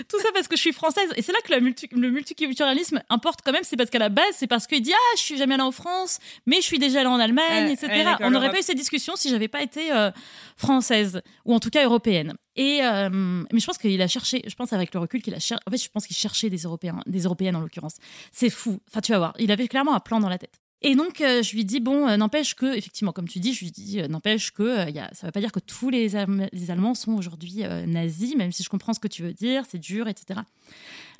[0.10, 1.10] Tout ça parce que je suis française.
[1.15, 3.63] Et c'est là que la multi- le multiculturalisme importe quand même.
[3.63, 5.72] C'est parce qu'à la base, c'est parce qu'il dit Ah, je suis jamais allée en
[5.72, 7.88] France, mais je suis déjà allée en Allemagne, etc.
[7.88, 10.12] ouais, On n'aurait pas eu cette discussion si j'avais pas été euh,
[10.57, 12.34] française, ou en tout cas européenne.
[12.55, 13.10] Et, euh,
[13.51, 15.72] mais je pense qu'il a cherché, je pense avec le recul qu'il a cherché, en
[15.72, 17.95] fait, je pense qu'il cherchait des Européens, des Européennes en l'occurrence.
[18.31, 18.79] C'est fou.
[18.89, 19.34] Enfin, tu vas voir.
[19.39, 20.53] Il avait clairement un plan dans la tête.
[20.88, 23.63] Et donc, euh, je lui dis, bon, euh, n'empêche que, effectivement, comme tu dis, je
[23.63, 26.15] lui dis, euh, n'empêche que, y a, ça ne veut pas dire que tous les,
[26.15, 29.63] Allem- les Allemands sont aujourd'hui nazis, même si je comprends ce que tu veux dire,
[29.68, 30.42] c'est dur, etc.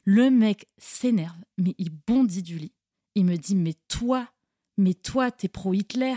[0.04, 2.74] Le mec s'énerve, mais il bondit du lit.
[3.16, 4.28] Il me dit, mais toi,
[4.78, 6.16] mais toi, t'es pro-Hitler.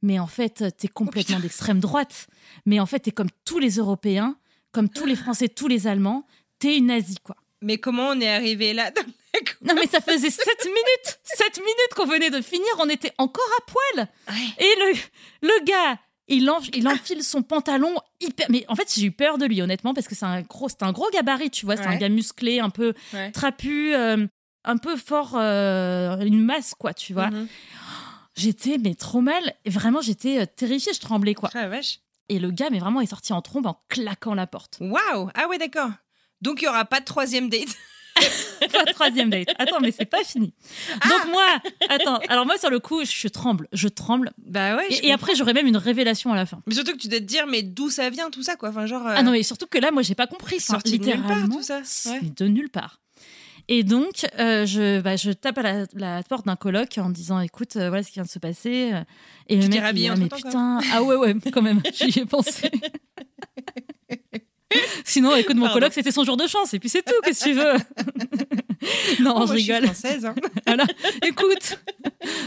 [0.00, 2.28] Mais en fait, t'es complètement d'extrême droite.
[2.64, 4.36] Mais en fait, t'es comme tous les Européens,
[4.72, 6.26] comme tous les Français, tous les Allemands.
[6.58, 7.36] T'es une nazie, quoi.
[7.60, 8.90] Mais comment on est arrivé là?
[9.62, 13.48] Non, mais ça faisait 7 minutes 7 minutes qu'on venait de finir, on était encore
[13.58, 14.08] à poil
[14.58, 14.98] Et le,
[15.48, 18.46] le gars, il, en- il enfile son pantalon hyper...
[18.50, 20.82] Mais en fait, j'ai eu peur de lui, honnêtement, parce que c'est un gros, c'est
[20.82, 21.76] un gros gabarit, tu vois.
[21.76, 23.30] C'est un gars musclé, un peu Ouais.
[23.32, 24.26] trapu, euh,
[24.64, 27.28] un peu fort, euh, une masse, quoi, tu vois.
[27.30, 27.46] Mhm.
[28.36, 29.54] J'étais, mais trop mal.
[29.64, 31.50] Et vraiment, j'étais euh, terrifiée, je tremblais, quoi.
[31.54, 32.00] Ah, vache.
[32.28, 34.78] Et le gars, mais vraiment, est sorti en trombe en claquant la porte.
[34.80, 35.90] Waouh Ah ouais, d'accord.
[36.42, 37.68] Donc, il n'y aura pas de troisième date.
[38.72, 39.48] Pas de troisième date.
[39.58, 40.52] Attends, mais c'est pas fini.
[41.08, 41.44] Donc moi,
[41.88, 44.32] attends, alors moi sur le coup, je tremble, je tremble.
[44.38, 44.86] Bah ouais.
[44.90, 46.60] Et, et après, j'aurais même une révélation à la fin.
[46.66, 48.70] Mais surtout que tu dois te dire, mais d'où ça vient tout ça, quoi.
[48.70, 49.06] Enfin, genre.
[49.06, 50.56] euh, Ah non, mais surtout que là, moi, j'ai pas compris.
[50.56, 51.80] Enfin, Sorti de nulle part, tout ça.
[52.06, 52.20] Ouais.
[52.22, 53.00] de nulle part.
[53.68, 57.40] Et donc, euh, je, bah, je tape à la, la porte d'un coloc en disant
[57.40, 58.92] Écoute, euh, voilà ce qui vient de se passer.
[59.48, 62.20] Et Tu le mec, il dit, Ah, mais putain, ah ouais, ouais, quand même, j'y
[62.20, 62.70] ai pensé.
[65.04, 67.50] Sinon, écoute, mon coloc, c'était son jour de chance, et puis c'est tout, qu'est-ce que
[67.50, 67.72] tu veux?
[69.20, 69.84] Non, Oh, je moi, suis rigole.
[69.86, 70.24] française.
[70.26, 70.34] hein.
[70.66, 70.84] Voilà.
[71.26, 71.78] Écoute,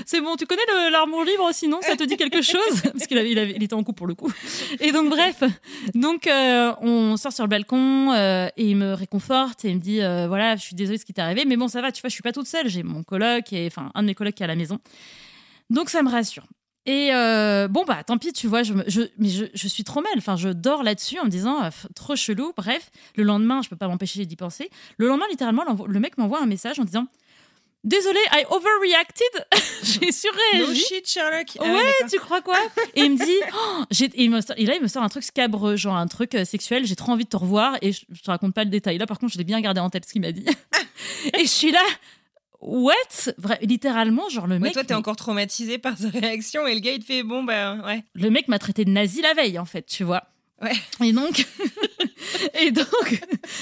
[0.05, 2.81] c'est bon, tu connais l'amour libre, sinon ça te dit quelque chose?
[2.83, 4.31] Parce qu'il avait, il, avait- il était en couple pour le coup.
[4.79, 5.41] Et donc, bref,
[5.95, 9.81] donc euh, on sort sur le balcon euh, et il me réconforte et il me
[9.81, 11.91] dit euh, voilà, je suis désolée de ce qui t'est arrivé, mais bon, ça va,
[11.91, 14.15] tu vois, je suis pas toute seule, j'ai mon coloc, et, enfin, un de mes
[14.15, 14.79] colocs qui est à la maison.
[15.69, 16.43] Donc, ça me rassure.
[16.85, 20.01] Et euh, bon, bah tant pis, tu vois, je, je, mais je, je suis trop
[20.01, 20.11] mal.
[20.17, 22.53] Enfin, je dors là-dessus en me disant, euh, trop chelou.
[22.57, 24.69] Bref, le lendemain, je peux pas m'empêcher d'y penser.
[24.97, 27.05] Le lendemain, littéralement, le mec m'envoie un message en disant,
[27.83, 29.45] désolé, I overreacted.
[29.83, 30.81] J'ai No surréagi.
[30.81, 31.47] shit, Sherlock.
[31.59, 32.57] Ah Ouais, tu crois quoi?
[32.95, 35.09] Et il me dit, oh, et, il me sort- et là, il me sort un
[35.09, 36.85] truc scabreux, genre un truc euh, sexuel.
[36.85, 38.97] J'ai trop envie de te revoir et je, je te raconte pas le détail.
[38.97, 40.45] Là, par contre, je l'ai bien gardé en tête ce qu'il m'a dit.
[41.37, 41.83] et je suis là,
[42.61, 42.93] what?
[43.41, 44.73] Vra- Littéralement, genre le Ouais, mec.
[44.73, 47.43] toi, t'es mais- encore traumatisé par sa réaction et le gars, il te fait bon,
[47.43, 48.03] bah ouais.
[48.13, 50.23] le mec m'a traité de nazi la veille, en fait, tu vois.
[50.61, 50.73] Ouais.
[51.03, 51.45] Et donc,
[52.59, 53.21] et donc,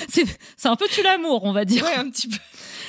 [0.10, 1.84] c'est c'est un peu tu l'amour, on va dire.
[1.84, 2.38] Ouais, un petit peu.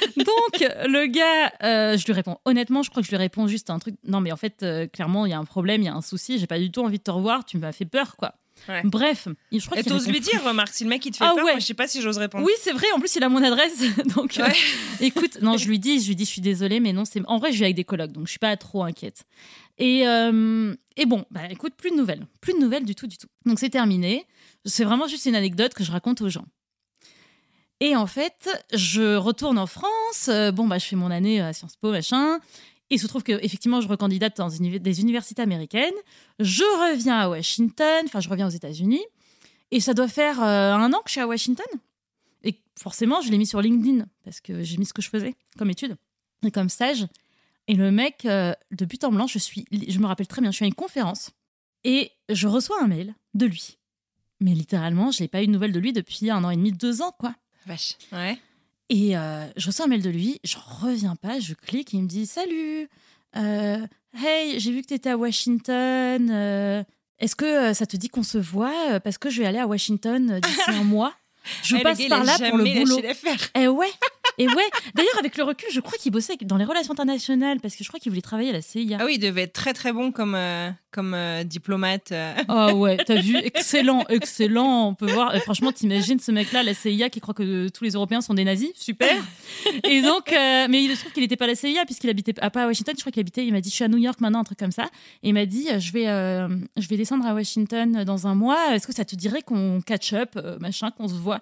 [0.17, 3.69] Donc, le gars, euh, je lui réponds honnêtement, je crois que je lui réponds juste
[3.69, 3.97] un truc.
[4.05, 6.03] Non, mais en fait, euh, clairement, il y a un problème, il y a un
[6.03, 6.39] souci.
[6.39, 7.45] J'ai pas du tout envie de te revoir.
[7.45, 8.35] Tu m'as fait peur, quoi.
[8.69, 8.83] Ouais.
[8.85, 11.25] Bref, je crois Et qu'il t'oses lui dire, remarque, si le mec, il te fait
[11.25, 11.53] Ah peur, ouais.
[11.53, 12.45] moi, je sais pas si j'ose répondre.
[12.45, 12.87] Oui, c'est vrai.
[12.95, 13.83] En plus, il a mon adresse.
[14.17, 14.49] Donc, euh,
[15.01, 17.23] écoute, non, je lui dis, je lui dis, je suis désolée, mais non, c'est.
[17.27, 19.25] En vrai, je vis avec des colocs, donc je suis pas trop inquiète.
[19.79, 23.17] Et, euh, et bon, bah écoute, plus de nouvelles, plus de nouvelles du tout, du
[23.17, 23.29] tout.
[23.47, 24.27] Donc c'est terminé.
[24.65, 26.47] C'est vraiment juste une anecdote que je raconte aux gens.
[27.81, 30.27] Et en fait, je retourne en France.
[30.29, 32.41] euh, bon, bah je fais mon année à Sciences Po, machin.
[32.91, 35.95] Il se trouve que effectivement, je recandidate dans une- des universités américaines.
[36.41, 39.03] Je reviens à Washington, enfin, je reviens aux États-Unis.
[39.71, 41.67] Et ça doit faire euh, un an que je suis à Washington.
[42.45, 45.35] Et forcément, je l'ai mis sur LinkedIn parce que j'ai mis ce que je faisais
[45.59, 45.97] comme étude
[46.47, 47.07] et comme stage.
[47.67, 50.51] Et le mec, euh, de but en blanc, je suis, je me rappelle très bien,
[50.51, 51.33] je suis à une conférence
[51.85, 53.77] et je reçois un mail de lui.
[54.41, 56.73] Mais littéralement, je n'ai pas eu de nouvelles de lui depuis un an et demi,
[56.73, 57.35] deux ans, quoi.
[57.67, 57.97] Vache.
[58.13, 58.39] Ouais.
[58.91, 62.09] Et euh, je reçois un mail de lui, j'en reviens pas, je clique il me
[62.09, 62.89] dit Salut,
[63.37, 63.79] euh,
[64.19, 66.31] hey, j'ai vu que tu étais à Washington.
[66.31, 66.83] euh,
[67.19, 69.67] Est-ce que euh, ça te dit qu'on se voit Parce que je vais aller à
[69.67, 71.13] Washington d'ici un mois.
[71.63, 73.01] Je Eh, passe gars, par là pour le boulot.
[73.55, 73.91] Eh ouais,
[74.39, 74.71] et ouais.
[74.95, 77.89] D'ailleurs, avec le recul, je crois qu'il bossait dans les relations internationales parce que je
[77.89, 78.99] crois qu'il voulait travailler à la CIA.
[79.01, 80.35] Ah oui, il devait être très très bon comme,
[80.91, 82.13] comme euh, diplomate.
[82.13, 82.35] euh.
[82.49, 84.89] Ah ouais, t'as vu, excellent, excellent.
[84.89, 85.35] On peut voir.
[85.43, 88.71] Franchement, t'imagines ce mec-là, la CIA, qui croit que tous les Européens sont des nazis,
[88.75, 89.15] super.
[89.85, 92.35] Et donc, euh, mais il se trouve qu'il n'était pas à la CIA puisqu'il habitait
[92.41, 92.95] ah, pas à Washington.
[92.97, 93.47] Je crois qu'il habitait.
[93.47, 94.85] Il m'a dit, je suis à New York maintenant, un truc comme ça.
[95.23, 98.75] Et il m'a dit, je vais, je vais descendre à Washington dans un mois.
[98.75, 101.41] Est-ce que ça te dirait qu'on catch up, machin, qu'on se voit?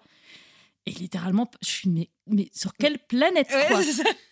[0.88, 3.80] Et littéralement, je suis mais, mais sur quelle planète quoi.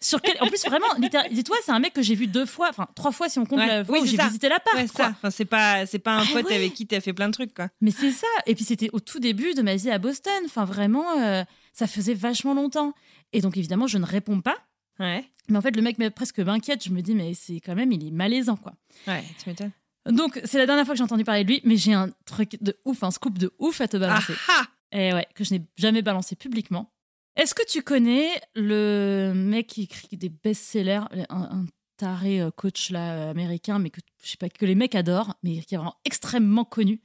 [0.00, 0.86] Sur En plus, vraiment,
[1.32, 3.58] dis-toi, c'est un mec que j'ai vu deux fois, enfin trois fois si on compte
[3.58, 3.66] Ouais.
[3.66, 4.76] la fois Oui, où j'ai visité l'appart.
[4.76, 5.06] Ouais, quoi.
[5.08, 6.54] Enfin, c'est pas, c'est pas un Ah pote ouais.
[6.54, 7.68] avec qui t'as fait plein de trucs, quoi.
[7.80, 8.26] Mais c'est ça.
[8.46, 10.32] Et puis c'était au tout début de ma vie à Boston.
[10.44, 12.94] Enfin vraiment, euh, ça faisait vachement longtemps.
[13.32, 14.56] Et donc évidemment, je ne réponds pas.
[15.00, 15.24] Ouais.
[15.48, 16.84] Mais en fait, le mec presque m'inquiète.
[16.84, 18.74] Je me dis, mais c'est quand même, il est malaisant, quoi.
[19.08, 19.72] Ouais, tu m'étonnes.
[20.06, 22.58] Donc c'est la dernière fois que j'ai entendu parler de lui, mais j'ai un truc
[22.62, 24.34] de ouf, un scoop de ouf à te Ah balancer.
[24.50, 26.92] ah Et ouais, que je n'ai jamais balancé publiquement.
[27.36, 32.90] Est-ce que tu connais le mec qui écrit des best-sellers, un, un taré euh, coach
[32.90, 35.78] là euh, américain, mais que je sais pas que les mecs adorent, mais qui est
[35.78, 37.00] vraiment extrêmement connu,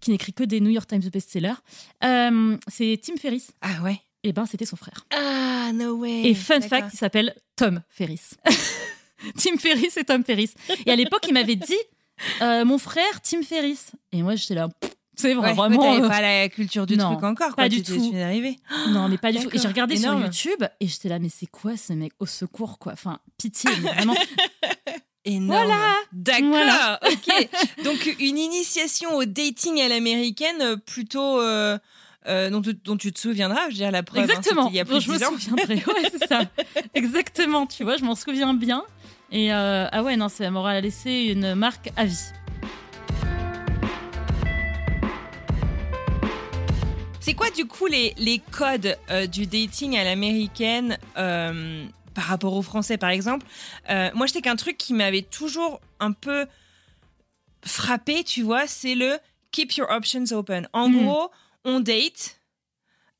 [0.00, 1.54] qui n'écrit que des New York Times best-sellers.
[2.04, 3.52] Euh, c'est Tim Ferriss.
[3.60, 4.00] Ah ouais.
[4.22, 5.06] Et ben c'était son frère.
[5.10, 6.22] Ah no way.
[6.28, 8.36] Et fun fact, il s'appelle Tom Ferriss.
[9.36, 10.54] Tim Ferriss et Tom Ferriss.
[10.86, 11.78] Et à l'époque, il m'avait dit
[12.40, 13.92] euh, mon frère Tim Ferriss.
[14.12, 14.68] Et moi j'étais là.
[14.68, 15.80] pff, C'est Ouais, vraiment.
[15.82, 17.48] t'avais euh, pas la culture du non, truc encore.
[17.50, 17.68] pas quoi.
[17.68, 18.12] du Tu t'es- tout.
[18.12, 18.56] d'arriver.
[18.88, 19.48] Non, mais pas du tout.
[19.52, 20.18] Et j'ai regardé sur.
[20.18, 22.92] YouTube et j'étais là, mais c'est quoi ce mec Au secours, quoi?
[22.94, 24.14] Enfin, pitié, vraiment.
[25.26, 25.46] Énorme.
[25.66, 25.94] Voilà.
[26.12, 26.48] D'accord.
[26.50, 27.00] Voilà.
[27.10, 27.48] Ok.
[27.84, 31.78] Donc une initiation au dating à l'américaine euh, plutôt euh,
[32.26, 33.62] euh, dont, tu, dont tu te souviendras.
[33.64, 34.20] Je veux dire la preuve.
[34.20, 34.64] hein, Exactement.
[34.64, 35.30] c'était il y a plus je me 10 ans.
[35.30, 35.74] souviendrai.
[35.86, 36.42] Ouais, c'est ça.
[36.92, 37.66] Exactement.
[37.66, 38.84] Tu vois, je m'en souviens bien.
[39.32, 42.18] Et euh, ah ouais, non, ça m'aura laissé une marque à vie.
[47.24, 52.52] C'est quoi du coup les, les codes euh, du dating à l'américaine euh, par rapport
[52.52, 53.46] au français par exemple?
[53.88, 56.44] Euh, Moi je sais qu'un truc qui m'avait toujours un peu
[57.64, 59.16] frappé, tu vois, c'est le
[59.52, 60.68] keep your options open.
[60.74, 61.02] En Mm.
[61.02, 61.30] gros,
[61.64, 62.36] on date.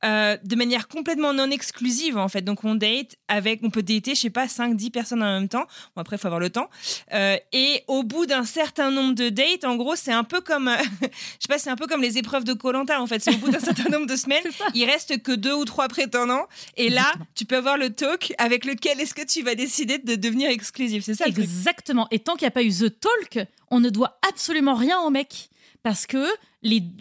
[0.05, 2.43] Euh, de manière complètement non exclusive en fait.
[2.43, 5.49] Donc on date avec, on peut dater, je sais pas, 5, 10 personnes en même
[5.49, 5.67] temps.
[5.97, 6.69] Bon après, il faut avoir le temps.
[7.13, 10.69] Euh, et au bout d'un certain nombre de dates, en gros, c'est un peu comme,
[10.69, 11.07] euh, je
[11.41, 13.21] sais pas, c'est un peu comme les épreuves de Colanta en fait.
[13.21, 16.47] C'est au bout d'un certain nombre de semaines, il reste que deux ou trois prétendants.
[16.77, 17.27] Et là, Exactement.
[17.35, 21.05] tu peux avoir le talk avec lequel est-ce que tu vas décider de devenir exclusif.
[21.05, 21.45] C'est ça le truc.
[21.45, 22.09] Exactement.
[22.11, 25.11] Et tant qu'il n'y a pas eu The Talk, on ne doit absolument rien au
[25.11, 25.49] mec.
[25.85, 26.25] Parce que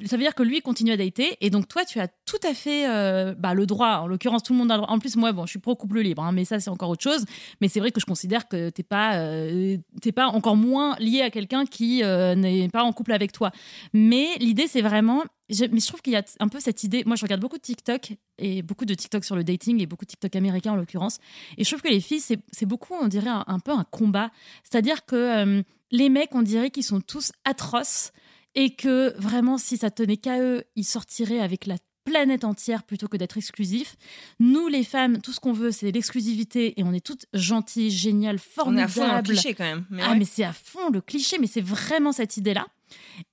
[0.06, 1.38] ça veut dire que lui continue à dater.
[1.40, 4.00] Et donc, toi, tu as tout à fait euh, bah, le droit.
[4.00, 4.94] En l'occurrence, tout le monde a le droit.
[4.94, 6.22] En plus, moi, bon, je suis pro-couple libre.
[6.22, 7.24] hein, mais ça, c'est encore autre chose.
[7.62, 10.98] Mais c'est vrai que je considère que tu n'es pas, euh, t'es pas encore moins
[11.00, 13.52] lié à quelqu'un qui euh, n'est pas en couple avec toi.
[13.94, 15.24] Mais l'idée, c'est vraiment.
[15.50, 17.04] mais je trouve qu'il y a un peu cette idée.
[17.06, 20.04] Moi, je regarde beaucoup de TikTok et beaucoup de TikTok sur le dating et beaucoup
[20.04, 21.20] de TikTok américain en l'occurrence.
[21.58, 24.30] Et je trouve que les filles, c'est c'est beaucoup, on dirait, un, peu un combat.
[24.70, 28.12] C'est-à-dire que euh, les mecs, on dirait qu'ils sont tous atroces
[28.56, 33.08] et que vraiment, si ça tenait qu'à eux, ils sortiraient avec la planète entière plutôt
[33.08, 33.96] que d'être exclusifs.
[34.40, 38.40] Nous, les femmes, tout ce qu'on veut, c'est l'exclusivité et on est toutes gentilles, géniales,
[38.66, 39.28] On est à fond le formidables.
[39.28, 39.86] cliché quand même.
[39.90, 40.18] Mais ah, ouais.
[40.20, 42.68] mais c'est à fond le cliché, mais c'est vraiment cette idée-là.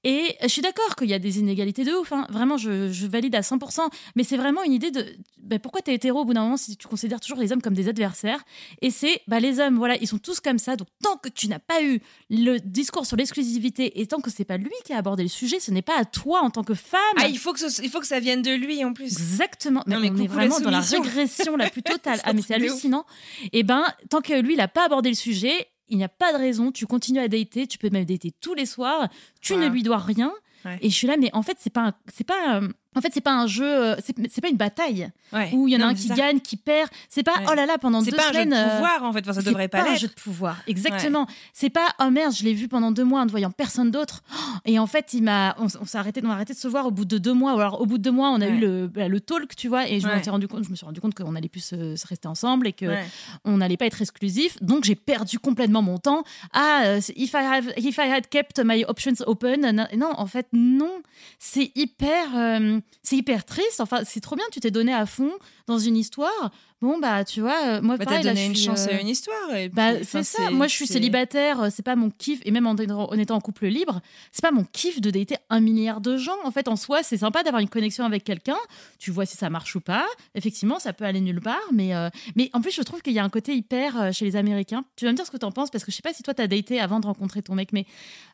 [0.05, 2.27] Et je suis d'accord qu'il y a des inégalités de ouf, hein.
[2.31, 3.81] vraiment, je, je valide à 100%,
[4.17, 5.05] mais c'est vraiment une idée de
[5.39, 7.63] ben, pourquoi tu es hétéro au bout d'un moment si tu considères toujours les hommes
[7.63, 8.43] comme des adversaires?
[8.83, 11.49] Et c'est bah, les hommes, voilà, ils sont tous comme ça, donc tant que tu
[11.49, 14.99] n'as pas eu le discours sur l'exclusivité et tant que c'est pas lui qui a
[14.99, 17.01] abordé le sujet, ce n'est pas à toi en tant que femme.
[17.17, 19.05] Ah, il faut, que ce- il faut que ça vienne de lui en plus.
[19.13, 19.83] Exactement.
[19.87, 22.21] Mais Non, mais on est la vraiment dans la régression la plus totale.
[22.25, 23.07] Ah, mais c'est hallucinant.
[23.53, 26.33] Et ben, tant que lui, il n'a pas abordé le sujet, il n'y a pas
[26.33, 26.73] de raison.
[26.73, 27.67] Tu continues à dater.
[27.67, 29.09] Tu peux même dater tous les soirs.
[29.41, 30.33] Tu ne lui dois rien.
[30.65, 30.79] Ouais.
[30.83, 32.61] Et je suis là, mais en fait, c'est pas, un- c'est pas,
[32.97, 35.51] en fait, c'est pas un jeu, euh, c'est c'est pas une bataille Ouais.
[35.53, 36.15] où il y en a un qui c'est ça.
[36.17, 36.89] gagne, qui perd.
[37.09, 37.47] C'est pas, Ouais.
[37.51, 38.51] oh là là, pendant C'est deux pas un jeu semaines.
[38.51, 39.21] de euh, pouvoir en fait.
[39.21, 40.01] Enfin, ça c'est devrait pas un l'être.
[40.01, 41.27] jeu de pouvoir, exactement.
[41.53, 44.23] C'est pas oh merde, je l'ai vu pendant deux mois en ne voyant personne d'autre.
[44.65, 46.87] Et en fait, il m'a, on, on s'est arrêté, on a arrêté de se voir
[46.87, 47.55] au bout de deux mois.
[47.55, 48.51] Ou alors au bout de deux mois, on a Ouais.
[48.57, 49.89] eu le, bah, le talk, tu vois.
[49.89, 50.21] Et je me Ouais.
[50.23, 52.67] suis rendu compte, je me suis rendu compte qu'on allait plus se, se rester ensemble
[52.67, 53.05] et que Ouais.
[53.45, 54.61] on n'allait pas être exclusif.
[54.63, 56.25] Donc j'ai perdu complètement mon temps.
[56.53, 60.27] Ah, euh, if I have, if I had kept my options open, non, non, en
[60.27, 60.91] fait non.
[61.39, 63.81] C'est hyper, euh, c'est hyper triste.
[63.81, 64.45] Enfin, c'est trop bien.
[64.53, 65.33] Tu t'es donné à fond
[65.67, 66.51] dans une histoire.
[66.83, 68.87] Bon bah tu vois, euh, moi Bah, pareil, t'as là, donné je une suis, chance
[68.87, 69.55] euh, à une histoire.
[69.55, 70.51] et bah, c'est ça.
[70.51, 72.41] Moi, je suis célibataire, euh, c'est pas mon kiff.
[72.47, 74.01] Et même en, en étant en couple libre,
[74.33, 76.37] c'est pas mon kiff de dater un milliard de gens.
[76.43, 78.57] En fait, en soi, c'est sympa d'avoir une connexion avec quelqu'un.
[78.99, 80.07] Tu vois si ça marche ou pas.
[80.35, 81.61] Effectivement, ça peut aller nulle part.
[81.71, 84.25] Mais, euh, mais en plus, je trouve qu'il y a un côté hyper euh, chez
[84.25, 84.83] les Américains.
[84.97, 86.33] Tu vas me dire ce que t'en penses parce que je sais pas si toi,
[86.33, 87.75] t'as daté avant de rencontrer ton mec.
[87.75, 87.85] Mais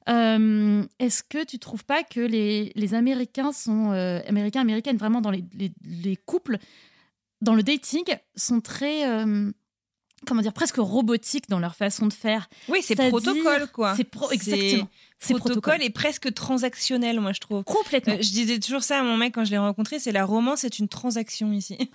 [0.08, 3.90] euh, est-ce que tu trouves pas que les, les Américains sont.
[3.92, 6.58] euh, Américains, Américaines, vraiment dans les, les, les couples,
[7.46, 8.04] dans le dating,
[8.34, 9.08] sont très.
[9.08, 9.50] euh,
[10.26, 12.48] comment dire, presque robotiques dans leur façon de faire.
[12.68, 13.94] Oui, c'est protocole quoi.
[13.96, 14.88] C'est pro- exactement.
[15.18, 17.64] C'est protocole et presque transactionnel, moi je trouve.
[17.64, 18.14] Complètement.
[18.14, 20.60] Euh, je disais toujours ça à mon mec quand je l'ai rencontré, c'est la romance,
[20.60, 21.76] c'est une transaction ici.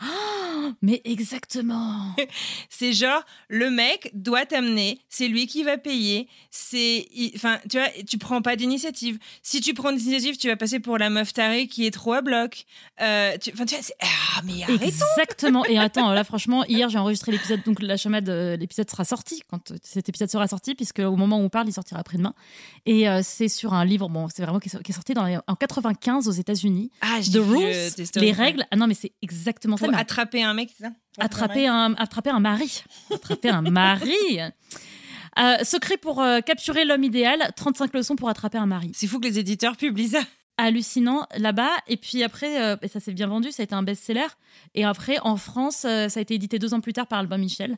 [0.64, 2.14] Oh, mais exactement.
[2.70, 7.88] C'est genre le mec doit t'amener, c'est lui qui va payer, c'est enfin tu vois,
[8.08, 9.18] tu prends pas d'initiative.
[9.42, 12.22] Si tu prends d'initiative, tu vas passer pour la meuf tarée qui est trop à
[12.22, 12.66] bloc.
[13.02, 13.66] Euh, tu- tu vois,
[14.02, 14.82] ah mais arrête.
[14.84, 15.66] Exactement.
[15.66, 17.62] Et attends, là, franchement, hier, j'ai enregistré l'épisode.
[17.66, 21.38] Donc, la chamade, euh, l'épisode sera sorti quand cet épisode sera sorti, puisque au moment
[21.38, 22.34] où on parle, il sortira après-demain.
[22.86, 25.26] Et euh, c'est sur un livre, bon, c'est vraiment qui est, qui est sorti dans
[25.26, 26.92] les- en 95 aux États-Unis.
[27.02, 28.66] Ah, The Rules, euh, stories, les règles.
[28.72, 29.92] Ah non, mais c'est exactement pour ça.
[29.92, 32.84] mais attraper un mec, c'est ça Pour attraper un, attraper un mari.
[33.14, 34.16] Attraper un mari.
[35.40, 38.92] Euh, secret pour euh, capturer l'homme idéal 35 leçons pour attraper un mari.
[38.94, 40.22] C'est fou que les éditeurs publient ça.
[40.58, 41.72] hallucinant là-bas.
[41.88, 44.28] Et puis après, euh, ça s'est bien vendu, ça a été un best-seller.
[44.76, 47.78] Et après, en France, ça a été édité deux ans plus tard par Albin Michel.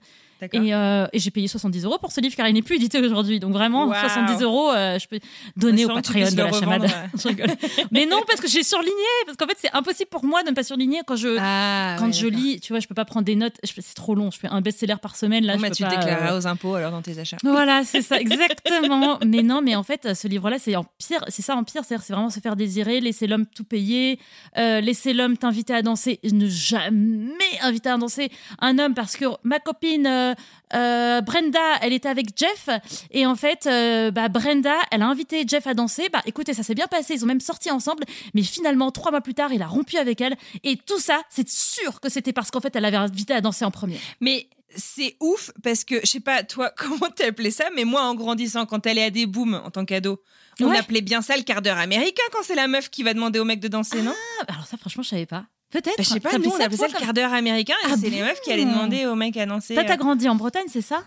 [0.51, 2.99] Et, euh, et j'ai payé 70 euros pour ce livre car il n'est plus édité
[2.99, 3.39] aujourd'hui.
[3.39, 3.99] Donc vraiment, Waouh.
[3.99, 5.19] 70 euros, euh, je peux
[5.55, 6.87] donner au Patreon de la chamade.
[7.91, 8.93] Mais non, parce que j'ai surligné.
[9.25, 11.37] Parce qu'en fait, c'est impossible pour moi de ne pas surligner quand je.
[11.39, 13.55] Ah, quand ouais, je lis, tu vois, je peux pas prendre des notes.
[13.63, 14.31] C'est trop long.
[14.31, 15.45] Je fais un best-seller par semaine.
[15.45, 17.37] Là, Bon, je bah, peux tu pas, déclareras euh, aux impôts alors dans tes achats.
[17.43, 19.19] voilà, c'est ça, exactement.
[19.25, 21.95] mais non, mais en fait, ce livre-là, c'est en pire, c'est ça en pire, c'est
[21.95, 24.19] vraiment se faire désirer, laisser l'homme tout payer,
[24.55, 28.29] laisser l'homme t'inviter à danser, ne jamais inviter à danser
[28.59, 30.32] un homme parce que ma copine
[30.73, 32.69] euh, Brenda, elle était avec Jeff
[33.11, 36.09] et en fait, euh, bah, Brenda, elle a invité Jeff à danser.
[36.11, 39.21] Bah, écoutez, ça s'est bien passé, ils ont même sorti ensemble, mais finalement, trois mois
[39.21, 42.51] plus tard, il a rompu avec elle et tout ça, c'est sûr que c'était parce
[42.51, 43.99] qu'en fait, elle l'avait invité à danser en premier.
[44.19, 48.15] Mais c'est ouf parce que je sais pas toi comment appelé ça, mais moi en
[48.15, 50.21] grandissant quand elle est à des booms en tant qu'ado,
[50.59, 50.77] on Ouais.
[50.77, 53.45] appelait bien ça le quart d'heure américain quand c'est la meuf qui va demander au
[53.45, 54.13] mec de danser, non?
[54.39, 55.45] Ah, bah, alors ça, franchement, je savais pas.
[55.73, 55.97] Peut-être.
[55.97, 57.95] Bah, Je sais pas, T'appelais nous on appelait ça le quart d'heure américain et Ah
[57.99, 59.73] c'est les meufs qui allaient demander au mec à danser.
[59.73, 59.97] Toi, t'as euh.
[59.97, 61.03] grandi en Bretagne, c'est ça?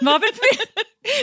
[0.00, 0.58] Je me rappelle plus.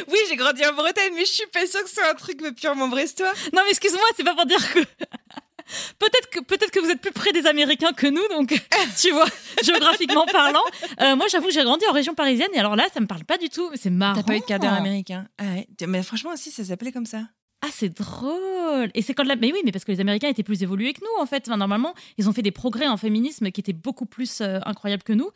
[0.09, 2.87] Oui, j'ai grandi en Bretagne, mais je suis pas sûre que c'est un truc purement
[2.87, 3.33] brestois.
[3.51, 4.79] Non, mais excuse-moi, c'est pas pour dire que.
[5.97, 8.53] Peut-être que, peut que vous êtes plus près des Américains que nous, donc
[9.01, 9.25] tu vois,
[9.63, 10.63] géographiquement parlant.
[11.01, 13.23] Euh, moi, j'avoue que j'ai grandi en région parisienne et alors là, ça me parle
[13.23, 13.71] pas du tout.
[13.75, 14.21] C'est marrant.
[14.21, 15.27] T'as pas eu de quart d'heure américain?
[15.39, 15.67] Ah ouais.
[15.87, 17.23] Mais franchement aussi, ça s'appelait comme ça.
[17.63, 18.89] Ah, c'est drôle.
[18.95, 19.35] Et c'est quand la...
[19.35, 21.47] Mais oui, mais parce que les Américains étaient plus évolués que nous, en fait.
[21.47, 25.03] Enfin, normalement, ils ont fait des progrès en féminisme qui étaient beaucoup plus euh, incroyables
[25.03, 25.29] que nous.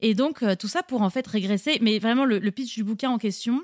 [0.00, 1.78] Et donc, euh, tout ça pour en fait régresser.
[1.82, 3.62] Mais vraiment, le, le pitch du bouquin en question,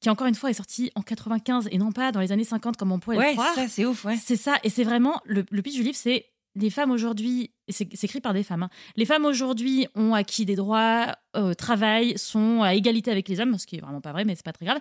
[0.00, 2.76] qui encore une fois est sorti en 95 et non pas dans les années 50
[2.76, 3.54] comme on pourrait le Ouais, croire.
[3.54, 4.16] ça c'est ouf, ouais.
[4.22, 8.04] C'est ça, et c'est vraiment le, le pitch du livre, c'est les femmes aujourd'hui, c'est
[8.04, 12.62] écrit par des femmes, hein, les femmes aujourd'hui ont acquis des droits, euh, travaillent, sont
[12.62, 14.66] à égalité avec les hommes, ce qui est vraiment pas vrai, mais c'est pas très
[14.66, 14.80] grave.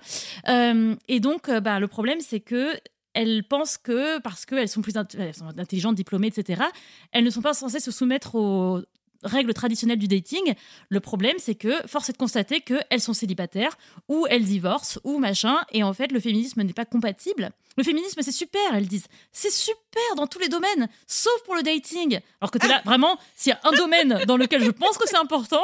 [0.50, 2.74] Euh, et donc, euh, bah, le problème, c'est que
[3.14, 6.64] elles pensent que parce qu'elles sont plus intelligentes, diplômées, etc.,
[7.12, 8.82] elles ne sont pas censées se soumettre aux
[9.24, 10.54] règles traditionnelles du dating.
[10.90, 15.18] Le problème, c'est que force est de constater qu'elles sont célibataires, ou elles divorcent, ou
[15.20, 17.52] machin, et en fait, le féminisme n'est pas compatible.
[17.76, 19.08] Le féminisme, c'est super, elles disent.
[19.32, 22.20] C'est super dans tous les domaines, sauf pour le dating.
[22.40, 25.08] Alors que tu là, vraiment, s'il y a un domaine dans lequel je pense que
[25.08, 25.64] c'est important,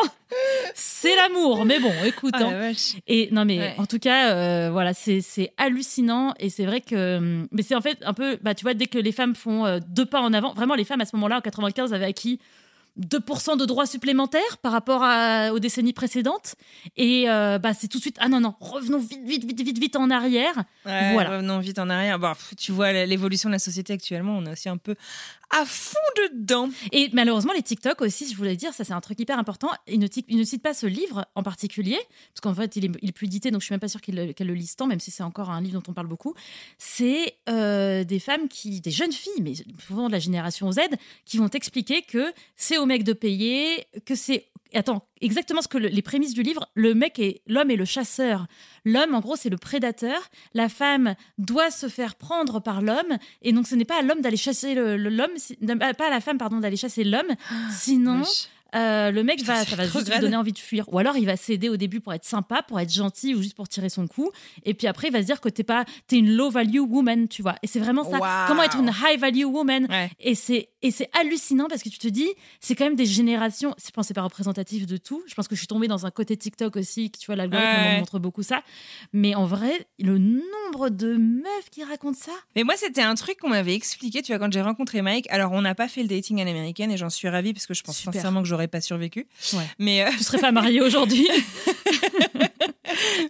[0.73, 1.65] c'est l'amour.
[1.65, 2.33] Mais bon, écoute.
[2.39, 2.71] Oh hein.
[3.07, 3.75] Et non, mais Ouais.
[3.77, 6.33] en tout cas, euh, voilà, c'est c'est hallucinant.
[6.39, 7.17] Et c'est vrai que.
[7.17, 8.37] hum, Mais c'est en fait un peu.
[8.41, 10.85] Bah, tu vois, dès que les femmes font euh, deux pas en avant, vraiment, les
[10.85, 12.39] femmes à ce moment-là, en 95, avaient acquis
[12.97, 16.55] 2% de droits supplémentaires par rapport à- aux décennies précédentes.
[16.97, 18.17] Et euh, bah, c'est tout de suite.
[18.19, 20.55] Ah non, non, revenons vite, vite, vite, vite, vite en arrière.
[20.85, 21.31] Ouais, Voilà.
[21.31, 22.19] Revenons vite en arrière.
[22.19, 24.95] Bon, pff, tu vois l'évolution de la société actuellement, on est aussi un peu
[25.49, 25.97] à fond
[26.31, 26.69] dedans.
[26.91, 29.69] Et malheureusement, les TikTok aussi, je voulais dire, ça c'est un truc hyper important.
[29.87, 30.07] Ils ne,
[30.43, 31.97] citent pas ce livre en particulier,
[32.33, 34.53] parce qu'en fait, il est, il plus donc je suis même pas sûre qu'ils le-
[34.53, 36.33] lisent tant, même si c'est encore un livre dont on parle beaucoup.
[36.77, 39.53] C'est euh, des femmes qui, des jeunes filles, mais
[39.85, 40.79] souvent de la génération Z,
[41.25, 45.79] qui vont t'expliquer que c'est au mec de payer, que c'est Attends, exactement ce que
[45.79, 48.45] le- les prémices du livre, le mec est l'homme est le chasseur.
[48.85, 50.19] L'homme, en gros, c'est le prédateur.
[50.53, 54.21] La femme doit se faire prendre par l'homme, et donc ce n'est pas à l'homme
[54.21, 55.31] d'aller chasser l'homme,
[55.97, 57.29] pas à la femme pardon d'aller chasser l'homme.
[57.71, 58.47] Sinon, Wesh.
[58.75, 60.85] Euh, le mec va, ça va juste lui donner envie de fuir.
[60.93, 63.55] Ou alors il va céder au début pour être sympa, pour être gentil ou juste
[63.55, 64.31] pour tirer son coup.
[64.65, 67.27] Et puis après, il va se dire que t'es pas, t'es une low value woman,
[67.27, 67.55] tu vois.
[67.63, 68.45] Et c'est vraiment ça.
[68.47, 69.87] Comment être une high value woman.
[69.89, 70.09] Ouais.
[70.19, 72.29] Et c'est et c'est hallucinant parce que tu te dis,
[72.61, 73.75] c'est quand même des générations.
[73.83, 75.23] Je pense que c'est pas représentatif de tout.
[75.27, 77.11] Je pense que je suis tombée dans un côté TikTok aussi.
[77.11, 77.99] Que, tu vois, l'algorithme Ouais.
[77.99, 78.63] montre beaucoup ça.
[79.13, 82.31] Mais en vrai, le nombre de meufs qui racontent ça.
[82.55, 85.27] Mais moi, c'était un truc qu'on m'avait expliqué, tu vois, quand j'ai rencontré Mike.
[85.29, 87.73] Alors, on n'a pas fait le dating à l'américaine et j'en suis ravie parce que
[87.73, 88.13] je pense Super.
[88.13, 89.27] sincèrement que j'aurais pas survécu.
[89.53, 89.63] Ouais.
[89.79, 91.27] Mais, euh, Tu serais pas mariée aujourd'hui.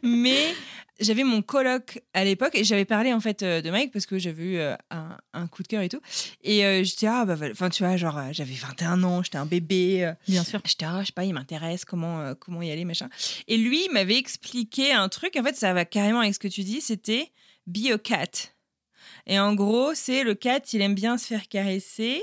[0.03, 0.53] mais
[0.99, 4.19] j'avais mon coloc à l'époque et j'avais parlé en fait euh, de Mike parce que
[4.19, 6.01] j'avais eu euh, un, un coup de cœur et tout.
[6.43, 9.45] Et euh, j'étais, ah bah, enfin, tu vois, genre, euh, j'avais 21 ans, j'étais un
[9.45, 10.03] bébé.
[10.05, 10.61] euh, Bien sûr.
[10.65, 13.09] J'étais, ah, je sais pas, il m'intéresse, comment, euh, comment y aller, machin.
[13.47, 16.47] Et lui, il m'avait expliqué un truc, en fait, ça va carrément avec ce que
[16.49, 17.31] tu dis, c'était
[17.65, 18.51] be a cat.
[19.25, 22.21] Et en gros, c'est le cat, il aime bien se faire caresser,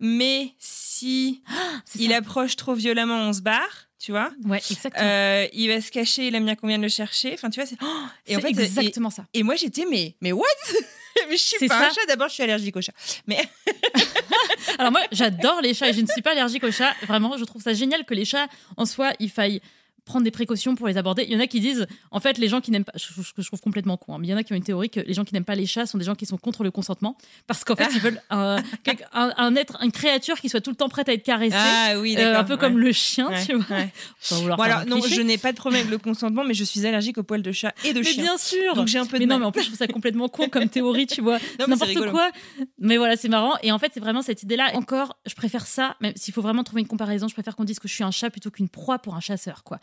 [0.00, 1.42] mais si
[1.98, 2.16] il ça.
[2.16, 4.30] approche trop violemment, on se barre, tu vois.
[4.44, 5.04] Ouais, exactement.
[5.04, 7.32] Euh, il va se cacher, il aime bien qu'on vienne le chercher.
[7.34, 7.78] Enfin, tu vois, c'est.
[7.82, 7.86] Oh
[8.26, 9.24] et en fait, exactement ça.
[9.32, 10.46] et, moi, j'étais, mais, mais what?
[11.28, 11.86] Mais je suis pas ça.
[11.88, 12.92] un chat, d'abord, je suis allergique au chat.
[13.28, 13.38] Mais
[14.78, 16.92] Alors moi, j'adore les chats et je ne suis pas allergique aux chats.
[17.06, 19.60] Vraiment, je trouve ça génial que les chats, en soi, il faille
[20.04, 21.24] prendre des précautions pour les aborder.
[21.26, 23.42] Il y en a qui disent, en fait, les gens qui n'aiment pas, je, je-
[23.42, 25.00] je trouve complètement con, hein, mais il y en a qui ont une théorie que
[25.00, 27.16] les gens qui n'aiment pas les chats sont des gens qui sont contre le consentement,
[27.46, 30.70] parce qu'en fait, ils veulent un, quelque- un, un être, une créature qui soit tout
[30.70, 33.44] le temps prête à être caressée, Ah oui, euh, un peu comme le chien, Ouais,
[33.46, 33.76] tu vois.
[33.76, 33.92] ouais.
[34.20, 35.16] Sans vouloir Bon, faire alors, un non, cliché.
[35.16, 37.52] je n'ai pas de problème avec le consentement, mais je suis allergique aux poils de
[37.52, 38.22] chat et de Mais chien.
[38.22, 38.74] bien sûr.
[38.74, 40.48] Donc j'ai un peu de mais non, mais en plus, je trouve ça complètement con
[40.48, 41.38] comme théorie, tu vois.
[41.66, 42.30] n'importe quoi.
[42.78, 43.54] Mais voilà, c'est marrant.
[43.62, 44.72] Et en fait, c'est vraiment cette idée-là.
[44.74, 47.78] Encore, je préfère ça, même s'il faut vraiment trouver une comparaison, je préfère qu'on dise
[47.78, 49.78] que je suis un chat plutôt qu'une proie pour un chasseur, quoi.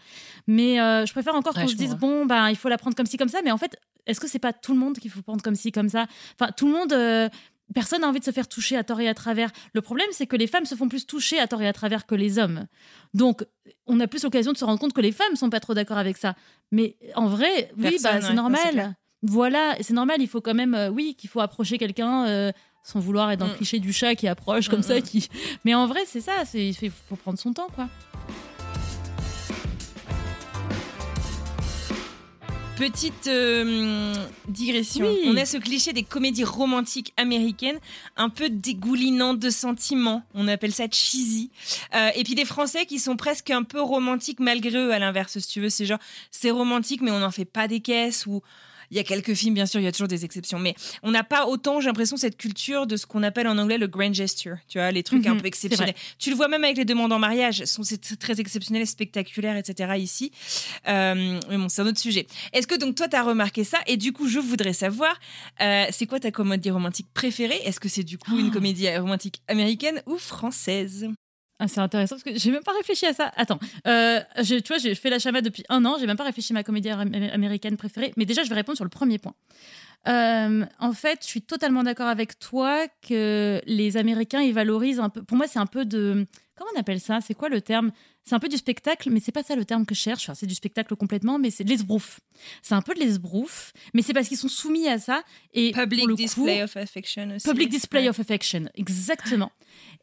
[0.47, 3.05] Mais euh, je préfère encore qu'on se dise, bon, ben, il faut la prendre comme
[3.05, 3.39] ci, comme ça.
[3.43, 5.71] Mais en fait, est-ce que c'est pas tout le monde qu'il faut prendre comme ci,
[5.71, 6.05] comme ça?
[6.39, 6.93] Enfin, tout le monde.
[6.93, 7.29] euh,
[7.73, 9.49] Personne n'a envie de se faire toucher à tort et à travers.
[9.73, 12.05] Le problème, c'est que les femmes se font plus toucher à tort et à travers
[12.05, 12.65] que les hommes.
[13.13, 13.45] Donc,
[13.87, 15.97] on a plus l'occasion de se rendre compte que les femmes sont pas trop d'accord
[15.97, 16.35] avec ça.
[16.73, 18.93] Mais en vrai, oui, bah, ouais, c'est normal.
[19.23, 20.17] voilà, c'est normal.
[20.19, 22.51] Il faut quand même, euh, oui, qu'il faut approcher quelqu'un euh,
[22.83, 23.55] sans vouloir être dans le Mm.
[23.55, 24.97] cliché du chat qui approche comme Mm, ça.
[24.99, 25.01] mm.
[25.03, 25.29] Qui...
[25.63, 26.43] Mais en vrai, c'est ça.
[26.53, 27.87] Il faut prendre son temps, quoi.
[32.81, 34.11] Petite euh,
[34.47, 35.05] digression.
[35.05, 35.25] Oui.
[35.27, 37.77] On a ce cliché des comédies romantiques américaines,
[38.17, 40.23] un peu dégoulinantes de sentiments.
[40.33, 41.51] On appelle ça cheesy.
[41.93, 45.37] Euh, et puis des Français qui sont presque un peu romantiques malgré eux, à l'inverse,
[45.37, 45.69] si tu veux.
[45.69, 45.99] C'est genre,
[46.31, 48.41] c'est romantique, mais on n'en fait pas des caisses ou.
[48.91, 51.11] Il y a quelques films, bien sûr, il y a toujours des exceptions, mais on
[51.11, 54.13] n'a pas autant, j'ai l'impression, cette culture de ce qu'on appelle en anglais le grand
[54.13, 54.57] gesture.
[54.67, 55.95] Tu vois, les trucs un Mhm, peu exceptionnels.
[56.19, 59.97] Tu le vois même avec les demandes en mariage, c'est très exceptionnel, spectaculaire, etc.
[59.97, 60.31] Ici,
[60.87, 62.27] Euh, mais bon, c'est un autre sujet.
[62.53, 63.79] Est-ce que donc toi, tu as remarqué ça?
[63.87, 65.17] Et du coup, je voudrais savoir,
[65.61, 67.61] euh, c'est quoi ta comédie romantique préférée?
[67.65, 68.51] Est-ce que c'est du coup une Oh.
[68.51, 71.07] comédie romantique américaine ou française?
[71.63, 73.31] Ah, c'est intéressant parce que j'ai même pas réfléchi à ça.
[73.35, 76.53] Attends, euh, tu vois, j'ai fait la chamade depuis un an, j'ai même pas réfléchi
[76.53, 78.11] à ma comédie am- américaine préférée.
[78.17, 79.35] Mais déjà, je vais répondre sur le premier point.
[80.07, 85.09] Euh, en fait, je suis totalement d'accord avec toi que les Américains, ils valorisent un
[85.09, 85.21] peu.
[85.21, 86.25] Pour moi, c'est un peu de.
[86.55, 87.19] Comment on appelle ça?
[87.21, 87.91] C'est quoi le terme?
[88.23, 90.23] C'est un peu du spectacle, mais c'est pas ça le terme que je cherche.
[90.23, 92.19] Enfin, c'est du spectacle complètement, mais c'est de l'esbrouf.
[92.61, 95.23] C'est un peu de l'esbrouf, mais c'est parce qu'ils sont soumis à ça.
[95.53, 97.47] Et Public le display coup, of affection aussi.
[97.49, 98.09] Public display Ouais.
[98.09, 99.51] of affection, exactement.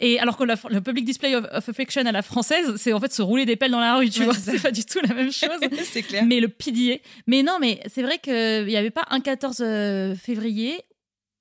[0.00, 2.98] Et alors que la- le public display of, of affection à la française, c'est en
[3.00, 4.34] fait se rouler des pelles dans la rue, tu Ouais, vois.
[4.34, 5.50] C'est pas du tout la même chose.
[5.84, 6.24] c'est clair.
[6.26, 6.96] mais le PDA.
[7.28, 10.80] Mais non, mais c'est vrai qu'il n'y avait pas un 14 euh, février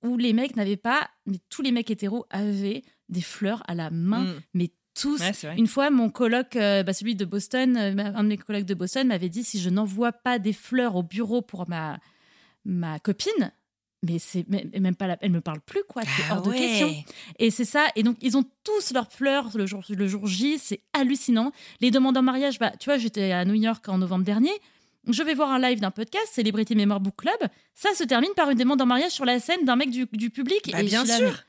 [0.03, 3.89] où les mecs n'avaient pas, mais tous les mecs hétéros avaient des fleurs à la
[3.89, 4.39] main, Mm.
[4.53, 5.19] mais tous.
[5.21, 5.55] Ouais.
[5.57, 8.73] Une fois, mon coloc, euh, bah, celui de Boston, euh, un de mes colocs de
[8.73, 11.99] Boston m'avait dit si je n'envoie pas des fleurs au bureau pour ma,
[12.65, 13.51] ma copine,
[14.03, 16.93] mais c'est même pas la, elle me parle plus quoi, c'est Ah hors de question.
[17.39, 17.88] Et c'est ça.
[17.95, 20.60] Et donc, ils ont tous leurs fleurs le jour, le jour J.
[20.60, 21.51] C'est hallucinant.
[21.81, 24.51] Les demandes en mariage, bah, tu vois, j'étais à New York en novembre dernier.
[25.10, 27.49] Je vais voir un live d'un podcast, Celebrity Memoir Book Club.
[27.73, 30.29] Ça se termine par une demande en mariage sur la scène d'un mec du, du
[30.29, 30.69] public.
[30.71, 31.43] Bah, Et bien là, sûr.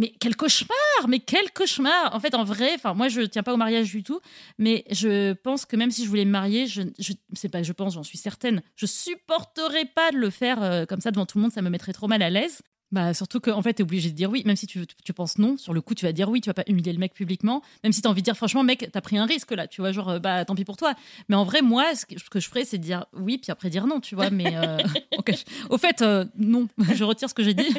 [0.00, 0.76] Mais- quel cauchemar
[1.08, 4.02] Mais quel cauchemar En fait, en vrai, enfin moi je tiens pas au mariage du
[4.02, 4.20] tout,
[4.58, 7.72] mais je pense que même si je voulais me marier, je, je c'est pas, je
[7.72, 11.38] pense, j'en suis certaine, je supporterais pas de le faire euh, comme ça devant tout
[11.38, 12.62] le monde, ça me mettrait trop mal à l'aise.
[12.92, 15.56] Bah surtout qu'en fait t'es obligé de dire oui, même si tu, tu penses non,
[15.56, 17.92] sur le coup tu vas dire oui, tu vas pas humilier le mec publiquement, même
[17.92, 20.18] si t'as envie de dire franchement mec t'as pris un risque là, tu vois genre
[20.18, 20.94] bah tant pis pour toi.
[21.28, 23.70] Mais en vrai moi ce que, ce que je ferais c'est dire oui puis après
[23.70, 24.30] dire non, tu vois.
[24.30, 24.78] Mais euh,
[25.70, 27.72] au fait euh, non, je retire ce que j'ai dit.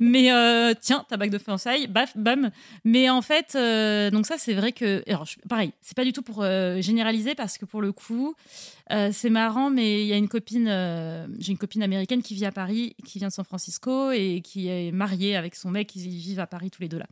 [0.00, 2.50] Mais euh, tiens ta bague de fiançailles, baf bam.
[2.84, 3.56] Mais en fait
[4.12, 7.56] donc ça c'est vrai que alors je- pareil c'est pas du tout pour généraliser parce
[7.58, 8.34] que pour le coup
[9.12, 10.66] c'est marrant, mais il y a une copine,
[11.38, 14.57] j'ai une copine américaine qui vit à Paris, qui vient de San Francisco et qui
[14.66, 17.06] est mariée avec son mec, ils vivent à Paris tous les deux là.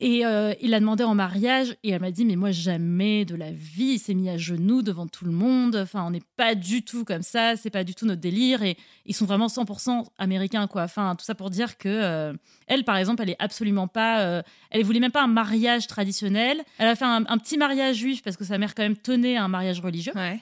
[0.00, 3.34] Et euh, il l'a demandé en mariage et elle m'a dit mais moi jamais de
[3.34, 6.54] la vie il s'est mis à genoux devant tout le monde enfin on n'est pas
[6.54, 8.76] du tout comme ça c'est pas du tout notre délire et
[9.06, 12.32] ils sont vraiment 100% américains quoi enfin tout ça pour dire que euh,
[12.68, 16.62] elle par exemple elle est absolument pas euh, elle voulait même pas un mariage traditionnel
[16.78, 19.36] elle a fait un, un petit mariage juif parce que sa mère quand même tenait
[19.36, 20.40] à un mariage religieux Ouais.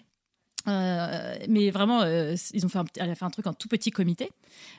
[0.68, 3.90] Euh, mais vraiment, euh, ils ont fait elle a fait un truc en tout petit
[3.90, 4.30] comité.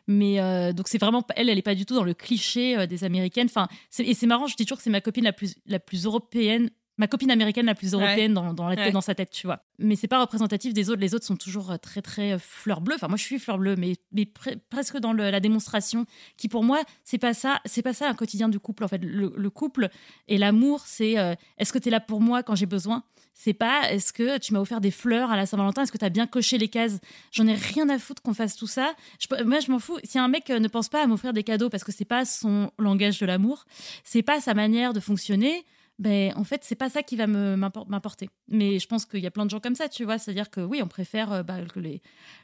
[0.07, 3.03] Mais euh, donc c'est vraiment, elle, elle est pas du tout dans le cliché des
[3.03, 3.47] américaines.
[3.49, 3.67] Enfin,
[3.99, 6.69] et c'est marrant, je dis toujours que c'est ma copine la plus, la plus européenne,
[6.97, 8.91] ma copine américaine la plus européenne dans, dans, la tête- Ouais.
[8.91, 9.63] dans sa tête, tu vois.
[9.79, 10.99] Mais c'est pas représentatif des autres.
[11.01, 12.95] Les autres sont toujours euh, très très euh, fleur bleue.
[12.95, 16.05] Enfin, moi je suis fleur bleue, mais, mais pre- presque dans le- la démonstration.
[16.37, 18.83] Qui pour moi, c'est pas ça, c'est pas ça un quotidien du couple.
[18.83, 19.89] En fait, le, le couple
[20.27, 23.03] et l'amour, c'est euh, est-ce que tu es là pour moi quand j'ai besoin?
[23.39, 25.83] C'est pas est-ce que tu m'as offert des fleurs à la Saint-Valentin?
[25.83, 26.99] Est-ce que tu as bien coché les cases?
[27.31, 28.93] J'en ai rien à foutre qu'on fasse tout ça.
[29.19, 29.99] Je- moi, je m'en fous.
[30.03, 32.71] Si un mec ne pense pas à m'offrir des cadeaux parce que c'est pas son
[32.79, 33.65] langage de l'amour,
[34.03, 35.65] c'est pas sa manière de fonctionner,
[35.99, 38.29] ben en fait, c'est pas ça qui va me m'impor- m'importer.
[38.47, 40.17] Mais je pense qu'il y a plein de gens comme ça, tu vois.
[40.19, 42.01] C'est-à-dire que oui, on préfère euh, bah, que les,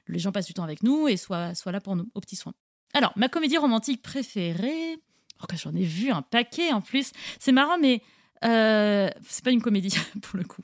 [0.08, 2.36] les gens passent du temps avec nous et soient, soient là pour nous, aux petits
[2.36, 2.54] soins.
[2.94, 4.98] Alors, ma comédie romantique préférée,
[5.42, 7.12] oh, que j'en ai vu un paquet en plus.
[7.40, 8.02] C'est marrant, mais
[8.46, 10.64] Euh, c'est pas une comédie pour le coup.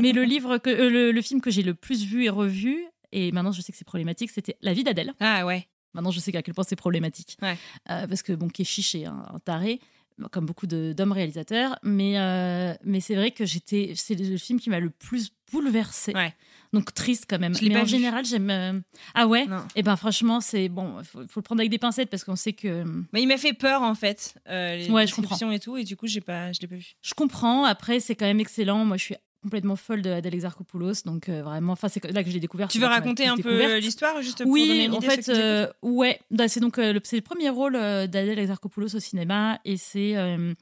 [0.00, 2.84] Mais le livre que euh, le, le film que j'ai le plus vu et revu
[3.10, 5.12] et maintenant je sais que c'est problématique, c'était La vie d'Adèle.
[5.18, 5.66] Ah ouais.
[5.94, 7.36] Maintenant je sais à quel point c'est problématique.
[7.42, 7.56] Ouais.
[7.90, 9.80] Euh, parce que bon, Keshish est un, un taré
[10.32, 14.70] comme beaucoup d'hommes réalisateurs, mais, euh, mais c'est vrai que j'étais, c'est le film qui
[14.70, 16.12] m'a le plus bouleversée.
[16.14, 16.34] Ouais.
[16.72, 17.54] Donc triste quand même.
[17.62, 17.88] Mais en vu.
[17.88, 18.50] général, j'aime.
[18.50, 18.80] euh,
[19.14, 19.46] Ah ouais?
[19.46, 19.64] Non.
[19.74, 22.52] Et ben franchement, c'est bon, faut, faut le prendre avec des pincettes parce qu'on sait
[22.52, 22.84] que.
[23.12, 25.50] Mais il m'a fait peur en fait, euh, les Ouais, je comprends.
[25.50, 26.92] et tout, et du coup j'ai pas, je l'ai pas vu.
[27.00, 27.64] Je comprends.
[27.64, 28.84] Après, c'est quand même excellent.
[28.84, 31.72] Moi, je suis complètement folle de Adèle Exarchopoulos, donc euh, vraiment.
[31.72, 32.68] Enfin, c'est là que je l'ai découvert.
[32.68, 33.82] Tu veux raconter un peu découverte.
[33.82, 36.92] l'histoire juste pour donner Oui, une en idée fait, euh, ouais, bah, c'est donc euh,
[36.92, 40.54] le, premier rôle euh, d'Adèle Exarchopoulos au cinéma et c'est euh,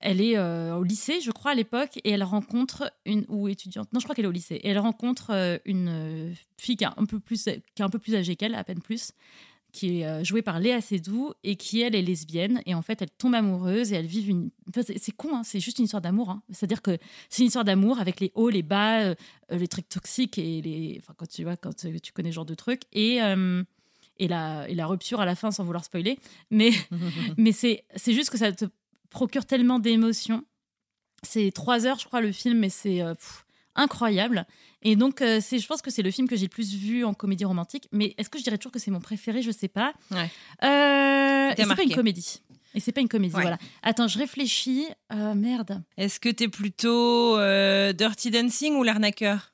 [0.00, 3.92] elle est euh, au lycée, je crois à l'époque, et elle rencontre une ou étudiante.
[3.92, 4.56] Non, je crois qu'elle est au lycée.
[4.56, 7.88] Et elle rencontre euh, une euh, fille qui est un peu plus qui est un
[7.88, 9.12] peu plus âgée qu'elle, à peine plus,
[9.76, 13.02] qui est euh, jouée par Léa Seydoux et qui elle est lesbienne et en fait
[13.02, 14.50] elle tombe amoureuse et elle vit une.
[14.68, 16.30] enfin, c'est con, hein, c'est juste une histoire d'amour.
[16.30, 16.42] hein.
[16.50, 16.96] C'est-à-dire que
[17.28, 19.14] c'est une histoire d'amour avec les hauts, les bas, euh,
[19.52, 20.96] euh, les trucs toxiques et les.
[21.00, 23.22] Enfin, quand tu vois, quand tu connais ce genre de trucs et.
[23.22, 23.62] euh,
[24.18, 26.18] et la, et la rupture à la fin sans vouloir spoiler.
[26.50, 26.70] Mais,
[27.36, 28.64] mais c'est c'est juste que ça te
[29.10, 30.42] procure tellement d'émotions.
[31.22, 33.45] C'est trois heures, je crois, le film, mais c'est euh, pff,
[33.76, 34.46] incroyable.
[34.82, 37.04] Et donc, euh, c'est, je pense que c'est le film que j'ai le plus vu
[37.04, 37.88] en comédie romantique.
[37.92, 39.42] Mais est-ce que je dirais toujours que c'est mon préféré?
[39.42, 39.92] Je sais pas.
[40.10, 40.30] Ouais.
[40.64, 42.40] Euh, et c'est pas une comédie.
[42.74, 43.40] Et c'est pas une comédie, Ouais.
[43.42, 43.58] voilà.
[43.82, 44.86] Attends, je réfléchis.
[45.12, 45.82] Euh, merde.
[45.96, 49.52] Est-ce que t'es plutôt euh, Dirty Dancing ou l'arnaqueur?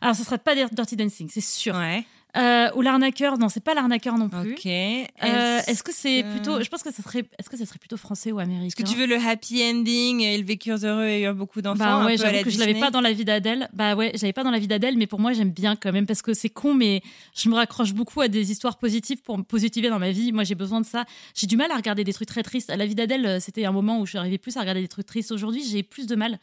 [0.00, 1.74] Alors, ce serait pas Dirty Dancing, c'est sûr.
[1.76, 2.04] Ouais.
[2.36, 4.54] Euh, ou l'arnaqueur, non, c'est pas l'arnaqueur non plus.
[4.54, 4.66] Ok.
[4.66, 6.60] Euh, Est-ce est-ce que c'est que- plutôt.
[6.62, 7.24] Je pense que ça serait.
[7.38, 8.66] Est-ce que ça serait plutôt français ou américain?
[8.66, 11.94] Est-ce que tu veux le happy ending Ils vécurent heureux et eurent beaucoup d'enfants Bah
[11.94, 13.68] un ouais, peu à la j'avoue que je l'avais pas dans la vie d'Adèle.
[13.72, 16.06] Bah ouais, j'avais pas dans la vie d'Adèle, mais pour moi j'aime bien quand même
[16.06, 17.02] parce que c'est con, mais
[17.36, 20.32] je me raccroche beaucoup à des histoires positives pour me positiver dans ma vie.
[20.32, 21.04] Moi j'ai besoin de ça.
[21.34, 22.72] J'ai du mal à regarder des trucs très tristes.
[22.76, 25.06] La vie d'Adèle, euh, c'était un moment où je arrivais plus à regarder des trucs
[25.06, 25.30] tristes.
[25.30, 26.38] Aujourd'hui, j'ai plus de mal.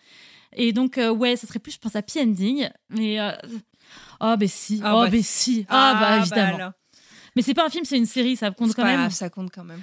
[0.56, 3.32] Et donc euh, ouais, ça serait plus, je pense, à Happy Ending, mais euh,
[4.20, 5.54] oh ben si, Ah oh bah ben si.
[5.54, 6.56] si, ah, bah évidemment.
[6.56, 6.72] alors.
[7.36, 9.00] mais c'est pas un film, c'est une série, ça compte quand pas même.
[9.00, 9.82] grave, ça compte quand même.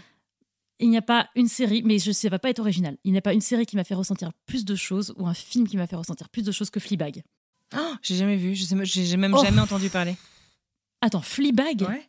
[0.80, 2.96] Il n'y a pas une série, mais je sais, va pas être original.
[3.04, 5.34] Il n'y a pas une série qui m'a fait ressentir plus de choses ou un
[5.34, 7.22] film qui m'a fait ressentir plus de choses que Fleabag.
[7.76, 9.44] Oh, j'ai jamais vu, j'ai même Oh.
[9.44, 10.16] jamais entendu parler.
[11.00, 11.82] Attends, Fleabag?
[11.82, 12.08] Ouais.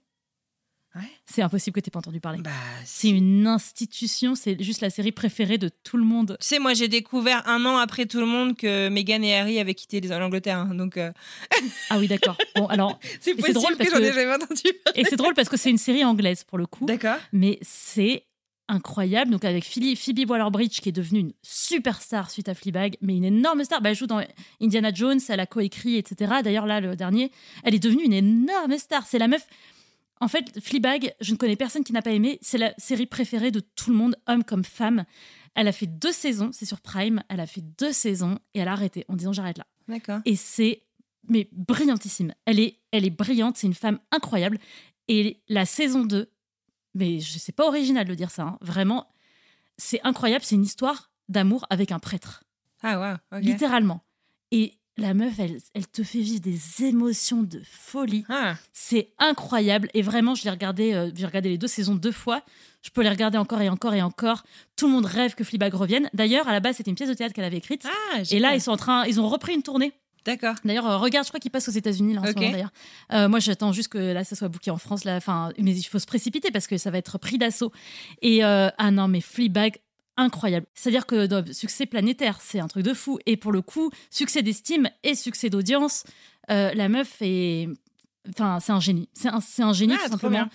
[1.26, 2.42] C'est impossible que tu pas entendu parler.
[2.42, 2.50] Bah,
[2.84, 6.38] C'est une institution, c'est juste la série préférée de tout le monde.
[6.42, 9.60] Tu sais, moi, j'ai découvert un an après tout le monde que Meghan et Harry
[9.60, 10.58] avaient quitté l'Angleterre.
[10.58, 11.12] hein, donc, euh,
[11.90, 12.38] Ah oui, d'accord.
[12.56, 15.00] Bon, alors, c'est drôle parce que j'en ai jamais entendu parler.
[15.02, 17.18] et c'est drôle parce que c'est une série anglaise pour le coup, D'accord.
[17.32, 18.26] mais c'est
[18.68, 19.32] incroyable.
[19.32, 23.26] Donc avec Phoebe, Phoebe Waller-Bridge qui est devenue une superstar suite à Fleabag, mais une
[23.26, 23.82] énorme star.
[23.82, 24.22] Bah, elle joue dans
[24.62, 26.36] Indiana Jones, elle a coécrit, etc.
[26.44, 27.32] D'ailleurs là, le dernier,
[27.64, 29.06] elle est devenue une énorme star.
[29.08, 29.46] C'est la meuf.
[30.22, 32.39] En fait, Fleabag, je ne connais personne qui n'a pas aimé.
[32.41, 35.05] C'est la série préférée de tout le monde, homme comme femme.
[35.55, 37.24] Elle a fait deux saisons, c'est sur Prime.
[37.30, 39.65] Elle a fait deux saisons et elle a arrêté en disant j'arrête là.
[39.88, 40.20] D'accord.
[40.26, 40.84] Et c'est
[41.28, 42.34] mais brillantissime.
[42.45, 44.57] Elle est, elle est brillante, c'est une femme incroyable.
[45.07, 46.32] Et la saison 2,
[46.95, 49.07] mais je sais pas original de dire ça, hein, vraiment,
[49.78, 50.43] c'est incroyable.
[50.43, 52.43] C'est une histoire d'amour avec un prêtre,
[52.82, 52.99] Ah,
[53.32, 53.38] ouais.
[53.39, 53.43] ok.
[53.45, 54.03] littéralement.
[54.51, 58.26] Et la meuf, elle, elle te fait vivre des émotions de folie.
[58.30, 59.89] Ah, C'est incroyable.
[59.93, 62.43] Et vraiment, je l'ai regardé, euh, j'ai regardé les deux saisons deux fois.
[62.82, 64.43] Je peux les regarder encore et encore et encore.
[64.76, 66.10] Tout le monde rêve que Fleabag revienne.
[66.14, 67.86] D'ailleurs, à la base, c'était une pièce de théâtre qu'elle avait écrite.
[67.86, 69.91] ah et là, ils sont en train, ils ont repris une tournée.
[70.26, 70.56] D'accord.
[70.66, 72.32] D'ailleurs, euh, regarde, je crois qu'il passe aux États-Unis là en Ok.
[72.32, 72.74] ce moment d'ailleurs.
[73.14, 75.06] Euh, moi, j'attends juste que là, ça soit booké en France.
[75.06, 77.72] Là, enfin, mais il faut se précipiter parce que ça va être pris d'assaut.
[78.22, 79.78] Et euh, ah non, mais Fleabag,
[80.20, 80.65] incroyable.
[80.74, 83.20] C'est-à-dire que dans succès planétaire, c'est un truc de fou.
[83.26, 86.03] Et pour le coup, succès d'estime et succès d'audience,
[86.51, 87.67] euh, la meuf est,
[88.30, 89.09] enfin, c'est un génie.
[89.13, 90.49] C'est un, un génie Ah, tout simplement.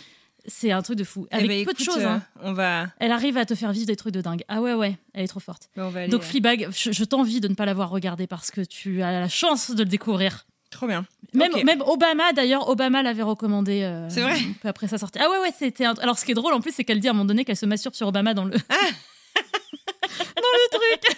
[0.46, 1.26] C'est un truc de fou.
[1.30, 2.02] Eh Avec ben, peu écoute, de choses.
[2.02, 2.22] euh, hein.
[2.42, 4.42] on va, Elle arrive à te faire vivre des trucs de dingue.
[4.48, 5.70] Ah ouais, ouais, elle est trop forte.
[5.76, 6.08] on va aller.
[6.08, 9.10] Donc euh, Fleabag, je, je t'envie de ne pas l'avoir regardé parce que tu as
[9.20, 10.44] la chance de le découvrir.
[10.70, 11.06] Trop bien.
[11.32, 13.82] Même, Obama, d'ailleurs, Obama l'avait recommandé.
[13.84, 15.18] euh, C'est vrai un peu après sa sortie.
[15.22, 15.84] Ah ouais, ouais, c'était.
[15.86, 17.44] un- Alors, ce qui est drôle en plus, c'est qu'elle dit à un moment donné
[17.44, 18.56] qu'elle se masturbe sur Obama dans le.
[18.68, 18.74] Ah.
[19.34, 21.16] dans le truc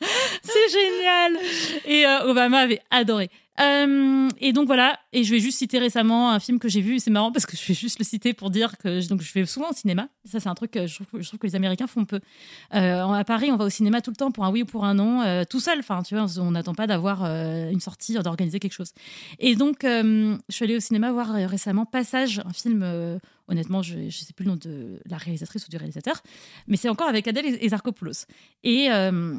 [0.42, 1.38] C'est génial
[1.86, 3.30] Et euh, Obama avait adoré.
[3.60, 6.98] Euh, et donc voilà, et je vais juste citer récemment un film que j'ai vu,
[6.98, 9.44] c'est marrant parce que je vais juste le citer pour dire que donc, je vais
[9.44, 10.08] souvent au cinéma.
[10.24, 12.20] Ça, c'est un truc que je trouve, je que les Américains font peu.
[12.74, 14.84] Euh, à Paris, on va au cinéma tout le temps pour un oui ou pour
[14.84, 15.78] un non, euh, tout seul.
[15.80, 18.92] Enfin, tu vois, on n'attend pas d'avoir une sortie, d'organiser quelque chose.
[19.38, 24.10] Et donc, je suis allée au cinéma voir récemment Passage, un film, honnêtement, je ne
[24.10, 26.22] sais plus le nom de la réalisatrice ou du réalisateur,
[26.66, 27.58] mais c'est encore avec Adèle.
[28.62, 29.34] Et euh,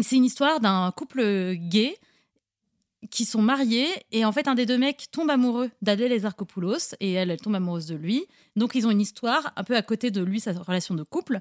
[0.00, 1.96] c'est une histoire d'un couple gay
[3.10, 7.12] qui sont mariés et en fait un des deux mecs tombe amoureux d'Adèle Exarchopoulos et
[7.12, 8.26] elle, elle tombe amoureuse de lui.
[8.56, 11.40] Donc ils ont une histoire un peu à côté de lui, sa relation de couple.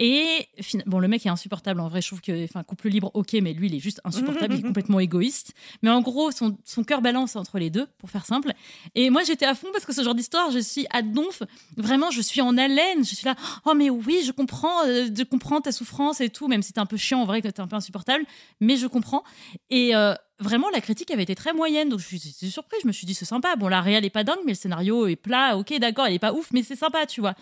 [0.00, 0.48] Et
[0.86, 1.80] bon, le mec est insupportable.
[1.80, 4.54] En vrai, je trouve que, enfin, couple libre, ok, mais lui, il est juste insupportable.
[4.54, 5.52] il est complètement égoïste.
[5.82, 8.52] Mais en gros, son, son cœur balance entre les deux, pour faire simple.
[8.96, 11.44] Et moi, j'étais à fond parce que ce genre d'histoire, je suis à donf.
[11.76, 13.04] Vraiment, je suis en haleine.
[13.04, 13.36] Je suis là,
[13.66, 16.80] oh, mais oui, je comprends, euh, je comprends ta souffrance et tout, même si t'es
[16.80, 18.24] un peu chiant, en vrai, que t'es un peu insupportable.
[18.60, 19.22] Mais je comprends.
[19.70, 21.88] Et euh, vraiment, la critique avait été très moyenne.
[21.88, 22.18] Donc, je suis
[22.50, 22.80] surprise.
[22.82, 23.54] Je me suis dit, c'est sympa.
[23.54, 25.56] Bon, la réelle est pas dingue, mais le scénario est plat.
[25.56, 27.36] Ok, d'accord, il est pas ouf, mais c'est sympa, tu vois.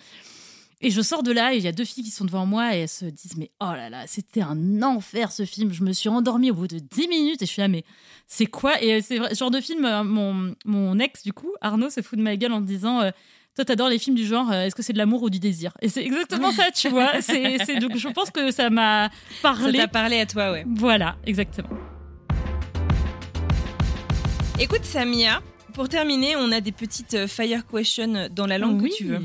[0.85, 2.75] Et je sors de là et il y a deux filles qui sont devant moi
[2.77, 5.93] et elles se disent mais oh là là c'était un enfer ce film je me
[5.93, 7.85] suis endormie au bout de 10 minutes et je suis là mais
[8.27, 8.83] c'est quoi?
[8.83, 12.19] Et c'est ce genre de film euh, mon, mon ex du coup Arnaud se fout
[12.19, 13.11] de ma gueule en me disant euh,
[13.55, 15.73] toi t'adores les films du genre euh, est-ce que c'est de l'amour ou du désir?
[15.83, 19.79] Et c'est exactement ça tu vois c'est donc je pense que ça m'a Ça parlé
[19.79, 20.65] t'a parlé à toi, ouais.
[20.69, 21.71] voilà exactement
[24.59, 25.43] Écoute, Samia,
[25.75, 28.91] pour terminer, on a des petites fire questions dans la langue Oui.
[28.91, 29.21] que tu veux.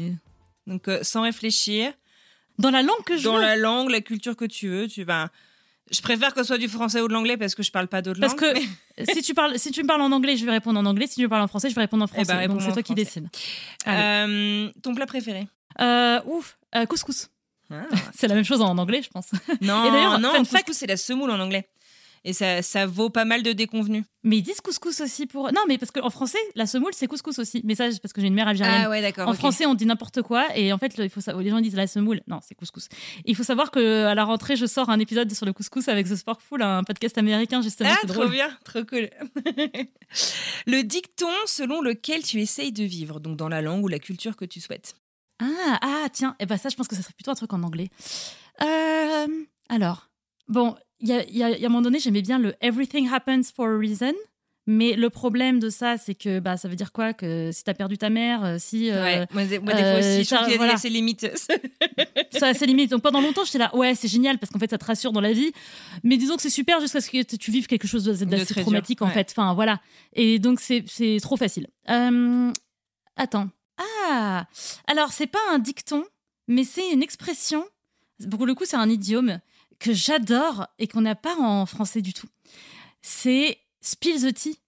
[0.68, 1.91] Donc, euh, sans réfléchir,
[2.59, 5.03] dans la langue que je dans veux la langue, la culture que tu veux, tu
[5.03, 5.30] vas.
[5.89, 8.01] Je préfère que ce soit du français ou de l'anglais parce que je parle pas
[8.01, 8.53] d'autres parce langues.
[8.97, 11.07] que si tu parles si tu me parles en anglais je vais répondre en anglais
[11.07, 12.63] si tu me parles en français je vais répondre en Eh ben, français donc réponds-moi
[12.65, 13.30] c'est toi qui décides.
[13.88, 15.47] Euh, ton plat préféré?
[15.80, 17.30] Euh, ouf euh, couscous
[17.72, 17.84] Ah.
[18.13, 19.28] C'est la même chose en anglais, je pense.
[19.61, 21.70] Non, Et non, couscous, fact- c'est la semoule en anglais.
[22.24, 24.03] Et ça, ça vaut pas mal de déconvenus.
[24.24, 25.51] Mais ils disent couscous aussi pour.
[25.53, 27.61] Non, mais parce qu'en français, la semoule, c'est couscous aussi.
[27.63, 28.82] Mais ça, c'est parce que j'ai une mère algérienne.
[28.86, 29.28] Ah ouais, d'accord.
[29.30, 30.45] En français, on dit n'importe quoi.
[30.57, 32.22] Et en fait, le- il faut savoir, les gens disent la semoule.
[32.28, 32.89] Non, c'est couscous.
[33.26, 36.07] Il faut savoir que à la rentrée, je sors un épisode sur le couscous avec
[36.09, 37.89] The Sporkful, un podcast américain, justement.
[37.93, 38.32] Ah, trop drôle.
[38.32, 39.09] bien, trop cool.
[40.68, 44.36] le dicton selon lequel tu essayes de vivre, donc dans la langue ou la culture
[44.36, 44.95] que tu souhaites.
[45.39, 46.36] Ah, ah, tiens.
[46.39, 47.89] Et ben ça, je pense que ça serait plutôt un truc en anglais.
[48.61, 49.28] Euh,
[49.70, 50.09] alors,
[50.47, 53.07] bon, il y a, y a- y a un moment donné, j'aimais bien le Everything
[53.11, 54.13] happens for a reason.
[54.69, 57.73] Mais le problème de ça, c'est que bah, ça veut dire quoi Que si t'as
[57.73, 58.91] perdu ta mère, euh, si.
[58.91, 60.75] euh, ouais, moi, des moi, des fois euh, aussi, je ça, trouve qu'il y a
[60.75, 61.25] ses limites.
[62.31, 62.91] ça a ses limites.
[62.91, 65.21] Donc pendant longtemps, j'étais là, ouais, c'est génial parce qu'en fait, ça te rassure dans
[65.21, 65.53] la vie.
[66.03, 69.01] Mais disons que c'est super jusqu'à ce que tu vives quelque chose d'assez dur, traumatique,
[69.01, 69.29] en fait.
[69.31, 69.79] Enfin, voilà.
[70.11, 71.67] Et donc, c'est c'est trop facile.
[71.89, 72.51] Euh,
[73.15, 73.47] attends.
[74.09, 74.47] Ah
[74.87, 76.03] Alors, c'est pas un dicton,
[76.49, 77.63] mais c'est une expression.
[78.31, 79.39] Pour le coup, c'est un idiome
[79.80, 82.28] que j'adore et qu'on n'a pas en français du tout.
[83.01, 84.59] C'est spill the tea.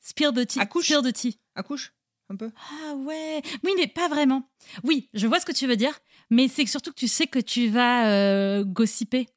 [0.00, 0.60] Spill the tea.
[0.60, 0.86] Accouche.
[0.86, 1.38] Spill the tea.
[1.54, 1.92] Accouche
[2.30, 2.50] un peu.
[2.70, 4.48] Ah ouais, oui, mais pas vraiment.
[4.84, 5.98] Oui, je vois ce que tu veux dire,
[6.30, 9.28] mais c'est surtout que tu sais que tu vas euh, gossiper.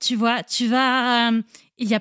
[0.00, 1.30] Tu vois, tu vas.
[1.30, 1.42] euh,
[1.78, 2.00] Il y a,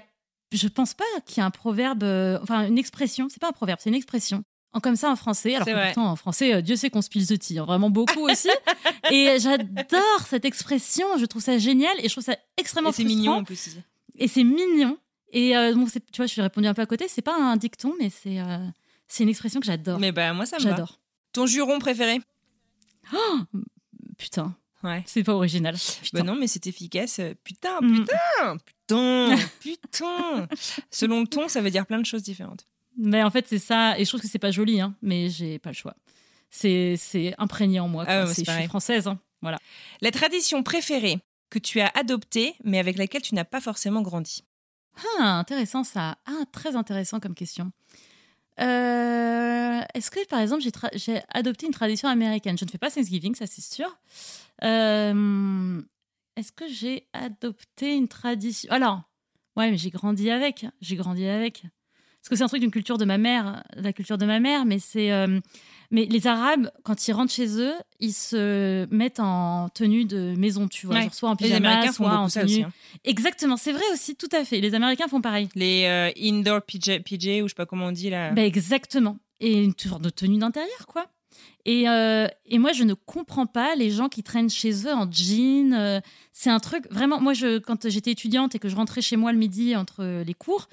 [0.51, 3.27] je pense pas qu'il y a un proverbe, euh, enfin une expression.
[3.29, 4.43] C'est pas un proverbe, c'est une expression.
[4.73, 5.55] En comme ça en français.
[5.55, 8.27] Alors que pourtant en français, euh, Dieu sait qu'on spill the tea, hein, vraiment beaucoup
[8.27, 8.49] aussi.
[9.11, 11.05] et j'adore cette expression.
[11.19, 13.77] Je trouve ça génial et je trouve ça extrêmement Et c'est mignon en plus.
[14.17, 14.97] Et c'est mignon.
[15.31, 17.07] Et euh, bon, c'est- tu vois, je suis répondu un peu à côté.
[17.07, 18.57] C'est pas un dicton, mais c'est euh,
[19.07, 19.99] c'est une expression que j'adore.
[19.99, 20.61] Mais bah, moi, ça me.
[20.63, 20.99] J'adore.
[21.33, 22.19] Ton juron préféré?
[24.17, 25.03] Putain, Ouais.
[25.05, 25.75] c'est pas original.
[25.75, 26.19] Putain.
[26.19, 27.19] Bah non, mais c'est efficace.
[27.43, 27.99] Putain, Mm.
[28.05, 30.47] putain, putain, putain.
[30.91, 32.67] Selon le ton, ça veut dire plein de choses différentes.
[32.97, 33.97] Mais en fait, c'est ça.
[33.97, 35.95] Et je trouve que c'est pas joli, hein, mais j'ai pas le choix.
[36.49, 38.05] C'est c'est imprégné en moi.
[38.07, 38.33] Ah quoi.
[38.33, 39.07] c'est je suis française.
[39.07, 39.19] hein.
[39.41, 39.57] Voilà.
[40.01, 41.19] La tradition préférée
[41.49, 44.43] que tu as adoptée, mais avec laquelle tu n'as pas forcément grandi.
[45.19, 46.17] Ah, intéressant ça.
[46.25, 47.71] Ah, très intéressant comme question.
[48.59, 52.57] Euh, Est-ce que, par exemple, j'ai tra- j'ai adopté une tradition américaine?
[52.57, 53.87] Je ne fais pas Thanksgiving, ça c'est sûr.
[54.63, 55.81] Euh,
[56.35, 58.71] Est-ce que j'ai adopté une tradition?
[58.71, 59.01] Alors,
[59.57, 60.65] ouais, mais j'ai grandi avec.
[60.81, 61.63] J'ai grandi avec.
[62.23, 64.63] Parce que c'est un truc d'une culture de ma mère, la culture de ma mère,
[64.65, 65.11] mais c'est.
[65.11, 65.39] euh,
[65.91, 70.67] mais les Arabes, quand ils rentrent chez eux, ils se mettent en tenue de maison,
[70.69, 71.09] tu vois, Ouais.
[71.11, 72.43] soit en Les pyjama, font soit en tenue.
[72.45, 72.63] aussi.
[72.63, 72.71] hein.
[73.03, 74.59] Exactement, c'est vrai aussi, tout à fait.
[74.61, 75.49] Les Américains font pareil.
[75.53, 78.31] Les euh, indoor PJ, PJ, ou je sais pas comment on dit là.
[78.31, 79.17] Bah, exactement.
[79.41, 81.05] Et une sorte de tenue d'intérieur, quoi.
[81.65, 85.11] Et, euh, et moi, je ne comprends pas les gens qui traînent chez eux en
[85.11, 85.73] jean.
[85.73, 85.99] euh,
[86.31, 89.31] c'est un truc, vraiment, moi, je, quand j'étais étudiante et que je rentrais chez moi
[89.33, 90.69] le midi entre les cours,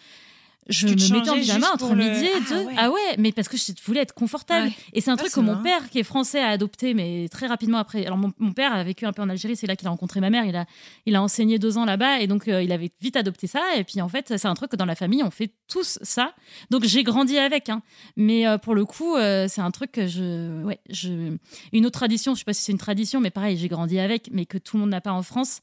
[0.70, 2.64] je me mettais en pyjama entre midi et Ah deux.
[2.64, 2.74] ouais.
[2.78, 4.68] Ah ouais, mais parce que je voulais être confortable.
[4.68, 4.72] Ouais.
[4.92, 7.46] Et c'est un Ah, truc que mon père, qui est français, a adopté, mais très
[7.46, 8.06] rapidement après.
[8.06, 10.20] Alors, mon, mon père a vécu un peu en Algérie, c'est là qu'il a rencontré
[10.20, 10.44] ma mère.
[10.44, 10.64] Il a,
[11.06, 13.60] il a enseigné deux ans là-bas, et donc euh, il avait vite adopté ça.
[13.76, 16.32] Et puis, en fait, c'est un truc que dans la famille, on fait tous ça.
[16.70, 17.68] Donc, j'ai grandi avec.
[17.68, 17.82] hein.
[18.16, 20.62] Mais euh, pour le coup, euh, c'est un truc que je.
[20.62, 21.36] Ouais, je.
[21.72, 24.28] Une autre tradition, je sais pas si c'est une tradition, mais pareil, j'ai grandi avec,
[24.32, 25.60] mais que tout le monde n'a pas en France.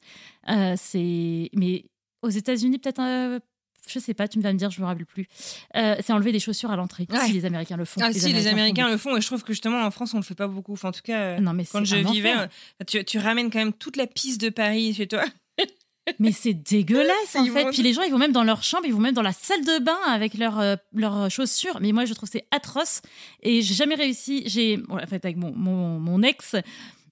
[0.76, 1.50] c'est.
[1.54, 1.84] Mais
[2.22, 3.40] aux États-Unis, peut-être.
[3.90, 5.26] Je sais pas, tu vas me dire, je me rappelle plus.
[5.76, 7.06] Euh, c'est enlever des chaussures à l'entrée.
[7.10, 7.26] Ouais.
[7.26, 8.00] Si les Américains le font.
[8.02, 10.22] Ah si, les Américains le font et je trouve que justement en France on le
[10.22, 10.72] fait pas beaucoup.
[10.72, 12.46] Enfin, en tout cas, euh, Non, mais quand je vivais, euh,
[12.86, 15.24] tu, tu ramènes quand même toute la piste de Paris chez toi.
[16.18, 17.50] Mais c'est dégueulasse en fait.
[17.50, 17.72] immonde.
[17.72, 19.62] Puis les gens, ils vont même dans leur chambre, ils vont même dans la salle
[19.62, 21.78] de bain avec leurs euh, leurs chaussures.
[21.80, 23.02] Mais moi, je trouve que c'est atroce.
[23.42, 24.42] Et j'ai jamais réussi.
[24.46, 26.56] J'ai, bon, en fait, avec mon, mon, mon ex,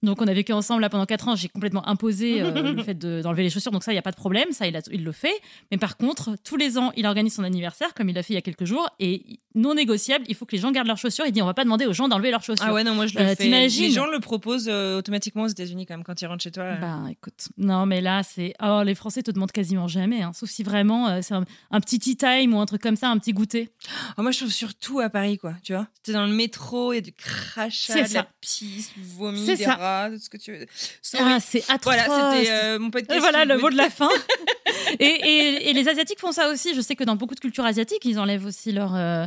[0.07, 2.95] Donc on a vécu ensemble là pendant 4 ans, j'ai complètement imposé euh, le fait
[2.95, 4.81] de- d'enlever les chaussures, donc ça, il n'y a pas de problème, ça, il, a-
[4.91, 5.35] il le fait.
[5.71, 8.37] Mais par contre, tous les ans, il organise son anniversaire, comme il l'a fait il
[8.37, 11.25] y a quelques jours, et non négociable, il faut que les gens gardent leurs chaussures.
[11.27, 12.67] Il dit, on va pas demander aux gens d'enlever leurs chaussures.
[12.69, 13.49] Ah ouais, non, moi je le Euh, fais.
[13.49, 16.75] Les gens le proposent euh, automatiquement aux États-Unis quand même quand ils rentrent chez toi.
[16.77, 20.49] Ben écoute, non mais là c'est oh les Français te demandent quasiment jamais, hein, sauf
[20.51, 23.33] si vraiment c'est un, un petit tea time ou un truc comme ça, un petit
[23.33, 23.71] goûter.
[24.17, 25.87] Ah, moi je trouve surtout à Paris quoi, tu vois.
[26.03, 29.75] T'es dans le métro, a du crachat, de la pisse, vomi, des ça.
[29.75, 30.67] rats, tout ce que tu veux.
[31.03, 31.25] Sorry.
[31.27, 31.95] Ah c'est atroce.
[31.97, 33.17] voilà, c'était euh, mon podcast.
[33.17, 34.09] Et voilà le mot de la fin.
[34.99, 36.75] et, et- et les Asiatiques font ça aussi.
[36.75, 38.95] Je sais que dans beaucoup de cultures asiatiques, ils enlèvent aussi leur.
[38.95, 39.27] euh,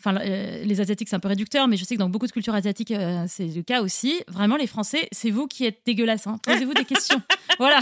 [0.00, 2.30] Enfin, euh, les Asiatiques, c'est un peu réducteur, mais je sais que dans beaucoup de
[2.30, 2.94] cultures asiatiques,
[3.26, 4.22] c'est le cas aussi.
[4.28, 6.28] Vraiment, les Français, c'est vous qui êtes dégueulasses.
[6.28, 6.38] hein.
[6.44, 7.20] Posez-vous des questions.
[7.58, 7.80] Voilà.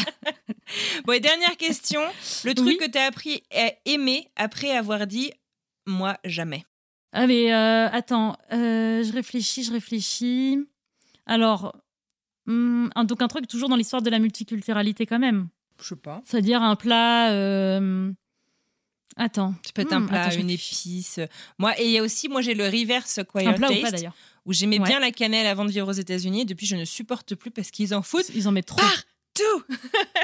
[1.04, 2.00] Bon, et dernière question.
[2.44, 2.78] Le truc Oui.
[2.78, 5.30] que t'as appris à aimer après avoir dit
[5.86, 6.64] moi jamais.
[7.12, 10.58] Ah, mais euh, attends, euh, je réfléchis, je réfléchis.
[11.26, 11.76] Alors,
[12.46, 15.48] hum, un- donc un truc toujours dans l'histoire de la multiculturalité quand même.
[15.82, 16.22] Je sais pas.
[16.24, 17.30] C'est-à-dire un plat.
[17.32, 18.12] euh,
[19.18, 19.54] Attends.
[19.64, 21.20] Ça peut être un Hmm, plat, attends, une épice.
[21.58, 23.80] Moi, et il y a aussi, moi j'ai le reverse quiet Un plat ou pas
[23.82, 24.86] taste d'ailleurs où j'aimais Ouais.
[24.86, 26.44] bien la cannelle avant de vivre aux États-Unis.
[26.44, 28.80] Depuis, je ne supporte plus parce qu'ils en foutent Ils en mettent trop.
[29.34, 29.64] tout.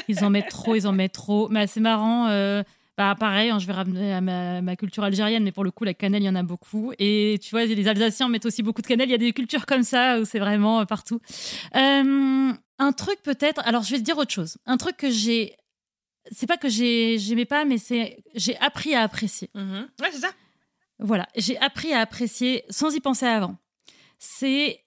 [0.09, 1.49] Ils en mettent trop, ils en mettent trop.
[1.49, 2.29] Mais c'est marrant.
[2.29, 2.63] euh,
[3.03, 5.83] bah, pareil, hein, je vais ramener à ma, ma culture algérienne, mais pour le coup,
[5.83, 6.93] la cannelle, il y en a beaucoup.
[7.01, 9.09] Et tu vois, les Alsaciens mettent aussi beaucoup de cannelle.
[9.09, 11.21] Il y a des cultures comme ça où c'est vraiment euh, partout.
[11.75, 13.61] Euh, un truc peut-être.
[13.67, 14.57] Alors, je vais te dire autre chose.
[14.67, 15.57] Un truc que j'ai.
[16.31, 19.51] C'est pas que j'ai j'aimais pas, mais c'est j'ai appris à apprécier.
[19.57, 19.89] Mhm.
[20.01, 20.31] Ouais, c'est ça.
[21.01, 23.57] Voilà, j'ai appris à apprécier sans y penser avant.
[24.21, 24.79] C'est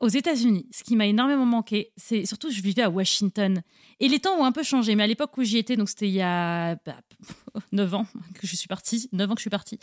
[0.00, 3.62] aux États-Unis, ce qui m'a énormément manqué, c'est surtout je vivais à Washington.
[4.00, 6.08] Et les temps ont un peu changé, mais à l'époque où j'y étais, donc c'était
[6.08, 6.96] il y a bah,
[7.72, 9.78] 9 ans que je suis partie, 9 ans que je suis partie.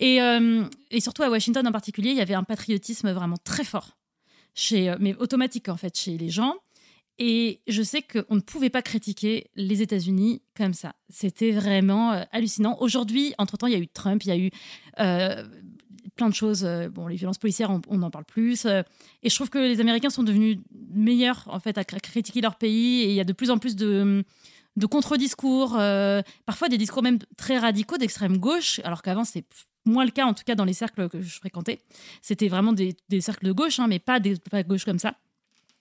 [0.00, 3.64] Et, euh, et surtout à Washington en particulier, il y avait un patriotisme vraiment très
[3.64, 3.96] fort,
[4.54, 6.56] chez, euh, mais automatique en fait, chez les gens.
[7.18, 10.94] Et je sais qu'on ne pouvait pas critiquer les États-Unis comme ça.
[11.08, 12.78] C'était vraiment euh, hallucinant.
[12.80, 14.50] Aujourd'hui, entre-temps, il y a eu Trump, il y a eu
[16.16, 16.64] plein de choses.
[16.64, 18.66] Euh, Bon, les violences policières, on, on en parle plus.
[18.66, 18.82] Euh,
[19.22, 20.58] et je trouve que les Américains sont devenus
[20.92, 23.02] meilleurs en fait à cr- critiquer leur pays.
[23.02, 24.24] Et il y a de plus en plus de,
[24.76, 29.46] de contre-discours, euh, parfois des discours même très radicaux d'extrême gauche, alors qu'avant c'était
[29.84, 31.80] moins le cas, en tout cas dans les cercles que je fréquentais.
[32.20, 35.16] C'était vraiment des, cercles de gauche, hein, mais pas des pas gauche comme ça.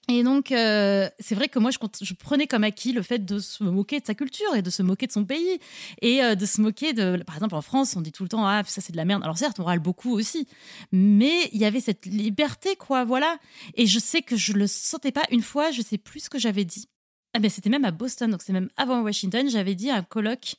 [0.10, 3.64] Et donc, euh, c'est vrai que moi, je, prenais comme acquis le fait de se
[3.64, 5.60] moquer de sa culture et de se moquer de son pays.
[6.02, 7.22] Et euh, de se moquer de.
[7.26, 9.24] Par exemple, en France, on dit tout le temps Ah, ça, c'est de la merde.
[9.24, 10.48] Alors, certes, on râle beaucoup aussi.
[10.92, 13.38] Mais il y avait cette liberté, quoi, voilà.
[13.76, 16.40] Et je sais que je le sentais pas une fois, je sais plus ce que
[16.40, 16.90] j'avais dit.
[17.34, 19.50] Ah, ben, c'était même à Boston, donc c'est même avant Washington.
[19.50, 20.56] J'avais dit à un colloque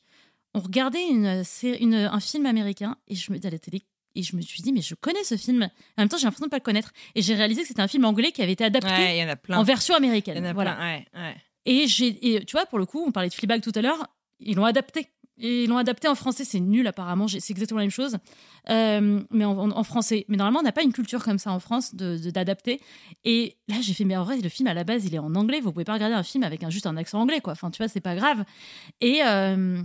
[0.53, 1.43] on regardait une,
[1.79, 3.83] une- un film américain et je me à la télé
[4.15, 5.63] et je me suis dit mais je connais ce film.
[5.63, 7.87] En même temps, j'ai l'impression de pas le connaître et j'ai réalisé que c'était un
[7.87, 10.37] film anglais qui avait été adapté Ouais, en version américaine.
[10.37, 10.73] y en a voilà.
[10.75, 10.83] plein.
[10.95, 11.35] Ouais, ouais.
[11.65, 14.07] Et j'ai et tu vois pour le coup, on parlait de Fleabag tout à l'heure,
[14.39, 15.07] ils l'ont adapté.
[15.39, 18.17] Et ils l'ont adapté en français, c'est nul apparemment, c'est exactement la même chose,
[18.69, 20.25] Euh, mais en, en- en français.
[20.27, 22.79] Mais normalement, on n'a pas une culture comme ça en France de de- d'adapter.
[23.25, 25.33] Et là, j'ai fait, mais en vrai, le film à la base, il est en
[25.33, 25.59] anglais.
[25.59, 27.53] Vous pouvez pas regarder un film avec un, juste un accent anglais, quoi.
[27.53, 28.45] Enfin, tu vois, c'est pas grave.
[29.01, 29.81] Et, euh,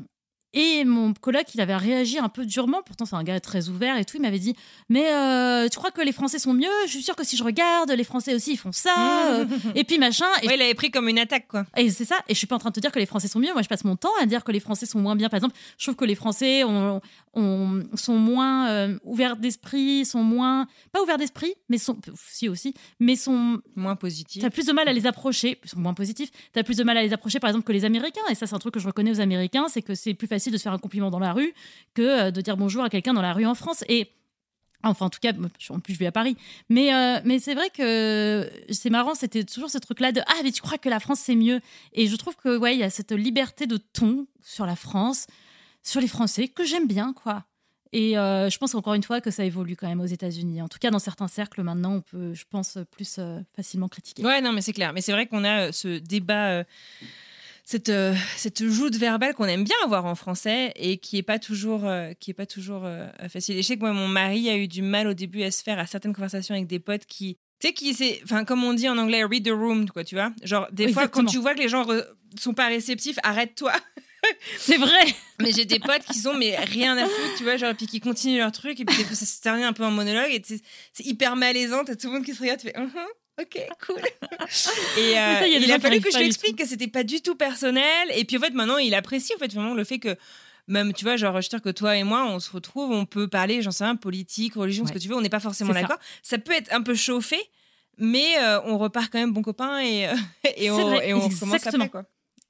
[0.54, 2.80] et mon coloc, il avait réagi un peu durement.
[2.84, 4.16] Pourtant, c'est un gars très ouvert et tout.
[4.16, 4.54] Il m'avait dit,
[4.88, 6.66] mais euh, tu crois que les Français sont mieux?
[6.86, 9.30] Je suis sûre que si je regarde, les Français aussi, ils font ça.
[9.32, 9.44] euh,
[9.74, 10.24] et puis machin.
[10.42, 11.66] Et Ouais, il avait pris comme une attaque, quoi.
[11.76, 12.16] et c'est ça.
[12.28, 13.52] Et je suis pas en train de te dire que les Français sont mieux.
[13.52, 15.28] Moi, je passe mon temps à dire que les Français sont moins bien.
[15.28, 17.00] Par exemple, je trouve que les Français ont-
[17.34, 21.96] ont- sont moins euh, ouverts d'esprit, sont moins pas ouverts d'esprit, mais sont
[22.28, 23.60] si aussi, mais sont.
[23.76, 24.42] Moins positif.
[24.42, 25.58] T'as plus de mal à les approcher.
[25.64, 26.30] Ils sont moins positifs.
[26.52, 28.20] T'as plus de mal à les approcher, par exemple, que les Américains.
[28.30, 30.37] Et ça, c'est un truc que je reconnais aux Américains, c'est que c'est plus facile
[30.46, 31.52] de se faire un compliment dans la rue
[31.94, 33.84] que euh, de dire bonjour à quelqu'un dans la rue en France.
[33.88, 34.12] Et
[34.84, 35.32] Enfin, en tout cas,
[35.70, 36.36] en plus, je vais à Paris.
[36.68, 40.52] Mais, euh, mais c'est vrai que c'est marrant, c'était toujours ce truc-là de Ah, mais
[40.52, 41.60] tu crois que la France, c'est mieux?
[41.92, 45.26] Et je trouve que, ouais, il y a cette liberté de ton sur la France,
[45.82, 47.44] sur les Français, que j'aime bien, quoi.
[47.92, 50.62] Et euh, je pense encore une fois que ça évolue quand même aux États-Unis.
[50.62, 53.18] En tout cas, dans certains cercles, maintenant, on peut, je pense, plus
[53.56, 54.24] facilement critiquer.
[54.24, 54.92] Ouais, non, mais c'est clair.
[54.92, 56.64] Mais c'est vrai qu'on a ce débat,
[57.70, 61.38] cette, euh, cette joute verbale qu'on aime bien avoir en français et qui est pas
[61.38, 63.58] toujours, euh, qui est pas toujours euh, facile.
[63.58, 65.62] Et je sais que moi, mon mari a eu du mal au début à se
[65.62, 67.36] faire à certaines conversations avec des potes qui.
[67.60, 68.20] Tu sais, qui c'est.
[68.24, 70.32] Enfin, comme on dit en anglais, read the room, quoi, tu vois.
[70.44, 71.26] Genre, des Oui, fois, exactement.
[71.26, 72.06] quand tu vois que les gens re-
[72.40, 73.72] sont pas réceptifs, arrête-toi.
[74.58, 75.04] C'est vrai
[75.40, 78.00] Mais j'ai des potes qui sont, mais rien à foutre, tu vois, genre, puis qui
[78.00, 80.42] continuent leur truc, et puis des fois, ça se termine un peu en monologue, et
[80.44, 82.90] c'est hyper malaisant, t'as tout le monde qui se regarde, tu fais, Mhm,
[83.40, 83.96] ok, cool.
[84.98, 87.20] et euh, ça, il y a fallu que je lui explique que c'était pas du
[87.20, 90.16] tout personnel, et puis en fait, maintenant, il apprécie, en fait, vraiment le fait que,
[90.66, 93.06] même, tu vois, genre, je suis sûre que toi et moi, on se retrouve, on
[93.06, 95.72] peut parler, j'en sais rien, politique, religion, ce que tu veux, on n'est pas forcément
[95.72, 95.80] ça.
[95.80, 95.98] d'accord.
[96.22, 97.38] Ça peut être un peu chauffé,
[97.96, 100.14] mais euh, on repart quand même bon copain et, euh,
[100.56, 101.84] et, on, et on recommence exactement.
[101.84, 102.04] après, quoi.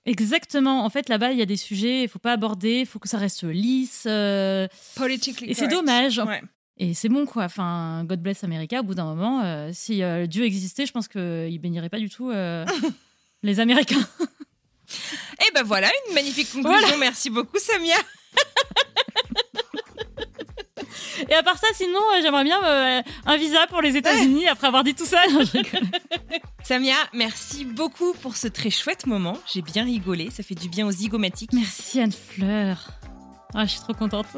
[0.05, 0.85] Exactement.
[0.85, 3.09] En fait, là-bas, il y a des sujets, il faut pas aborder, il faut que
[3.09, 4.05] ça reste lisse.
[4.07, 4.67] euh,
[4.97, 6.19] Politically Et c'est dommage.
[6.19, 6.43] Ouais.
[6.79, 7.45] Et c'est bon, quoi.
[7.45, 11.09] Enfin, God bless America, au bout d'un moment, euh, si euh, Dieu existait, je pense
[11.09, 12.65] qu'il bénirait pas du tout euh,
[13.43, 14.07] les Américains.
[15.47, 16.79] Et ben voilà, une magnifique conclusion.
[16.79, 16.97] Voilà.
[16.99, 17.97] Merci beaucoup, Samia.
[21.29, 24.95] Et à part ça, sinon, j'aimerais bien un visa pour les États-Unis après avoir dit
[24.95, 25.21] tout ça.
[25.33, 25.41] Non.
[26.63, 29.37] Samia, merci beaucoup pour ce très chouette moment.
[29.53, 31.53] J'ai bien rigolé, ça fait du bien aux zygomatiques.
[31.53, 32.93] Merci Anne Fleur.
[33.55, 34.27] Ah, je suis trop contente.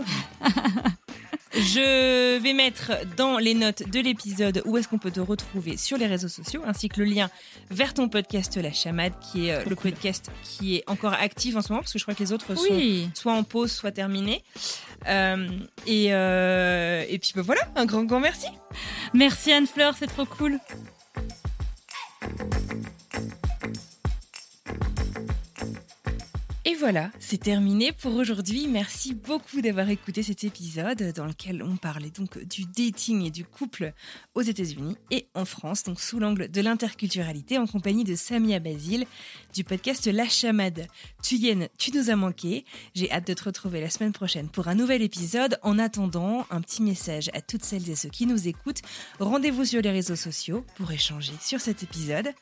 [1.53, 5.99] Je vais mettre dans les notes de l'épisode où est-ce qu'on peut te retrouver sur
[5.99, 7.29] les réseaux sociaux, ainsi que le lien
[7.71, 11.61] vers ton podcast La Chamade, qui est euh, le podcast qui est encore actif en
[11.63, 13.11] ce moment, parce que je crois que les autres sont Oui.
[13.15, 14.45] soit en pause, soit terminés.
[15.09, 15.49] Euh,
[15.89, 18.47] et, euh, et puis ben voilà, un grand, grand merci.
[19.13, 20.61] Merci Anne Fleur, c'est trop cool.
[26.81, 28.67] Voilà, c'est terminé pour aujourd'hui.
[28.67, 33.45] Merci beaucoup d'avoir écouté cet épisode dans lequel on parlait donc du dating et du
[33.45, 33.93] couple
[34.35, 39.05] aux États-Unis et en France, donc sous l'angle de l'interculturalité, en compagnie de Samia Basile
[39.53, 40.87] du podcast La Chamade.
[41.23, 42.65] Tuyenne, tu nous as manqué.
[42.95, 45.59] J'ai hâte de te retrouver la semaine prochaine pour un nouvel épisode.
[45.63, 48.81] En attendant, un petit message à toutes celles et ceux qui nous écoutent.
[49.19, 52.33] Rendez-vous sur les réseaux sociaux pour échanger sur cet épisode.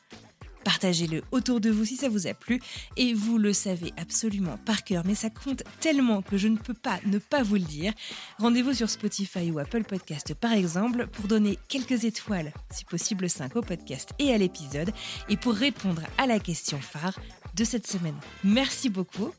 [0.63, 2.59] Partagez-le autour de vous si ça vous a plu.
[2.97, 6.73] Et vous le savez absolument par cœur, mais ça compte tellement que je ne peux
[6.73, 7.93] pas ne pas vous le dire.
[8.37, 13.55] Rendez-vous sur Spotify ou Apple Podcast par exemple pour donner quelques étoiles, si possible 5
[13.55, 14.91] au podcast et à l'épisode,
[15.29, 17.17] et pour répondre à la question phare
[17.55, 18.15] de cette semaine.
[18.43, 19.31] Merci beaucoup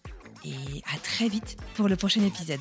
[0.44, 2.60] et à très vite pour le prochain épisode.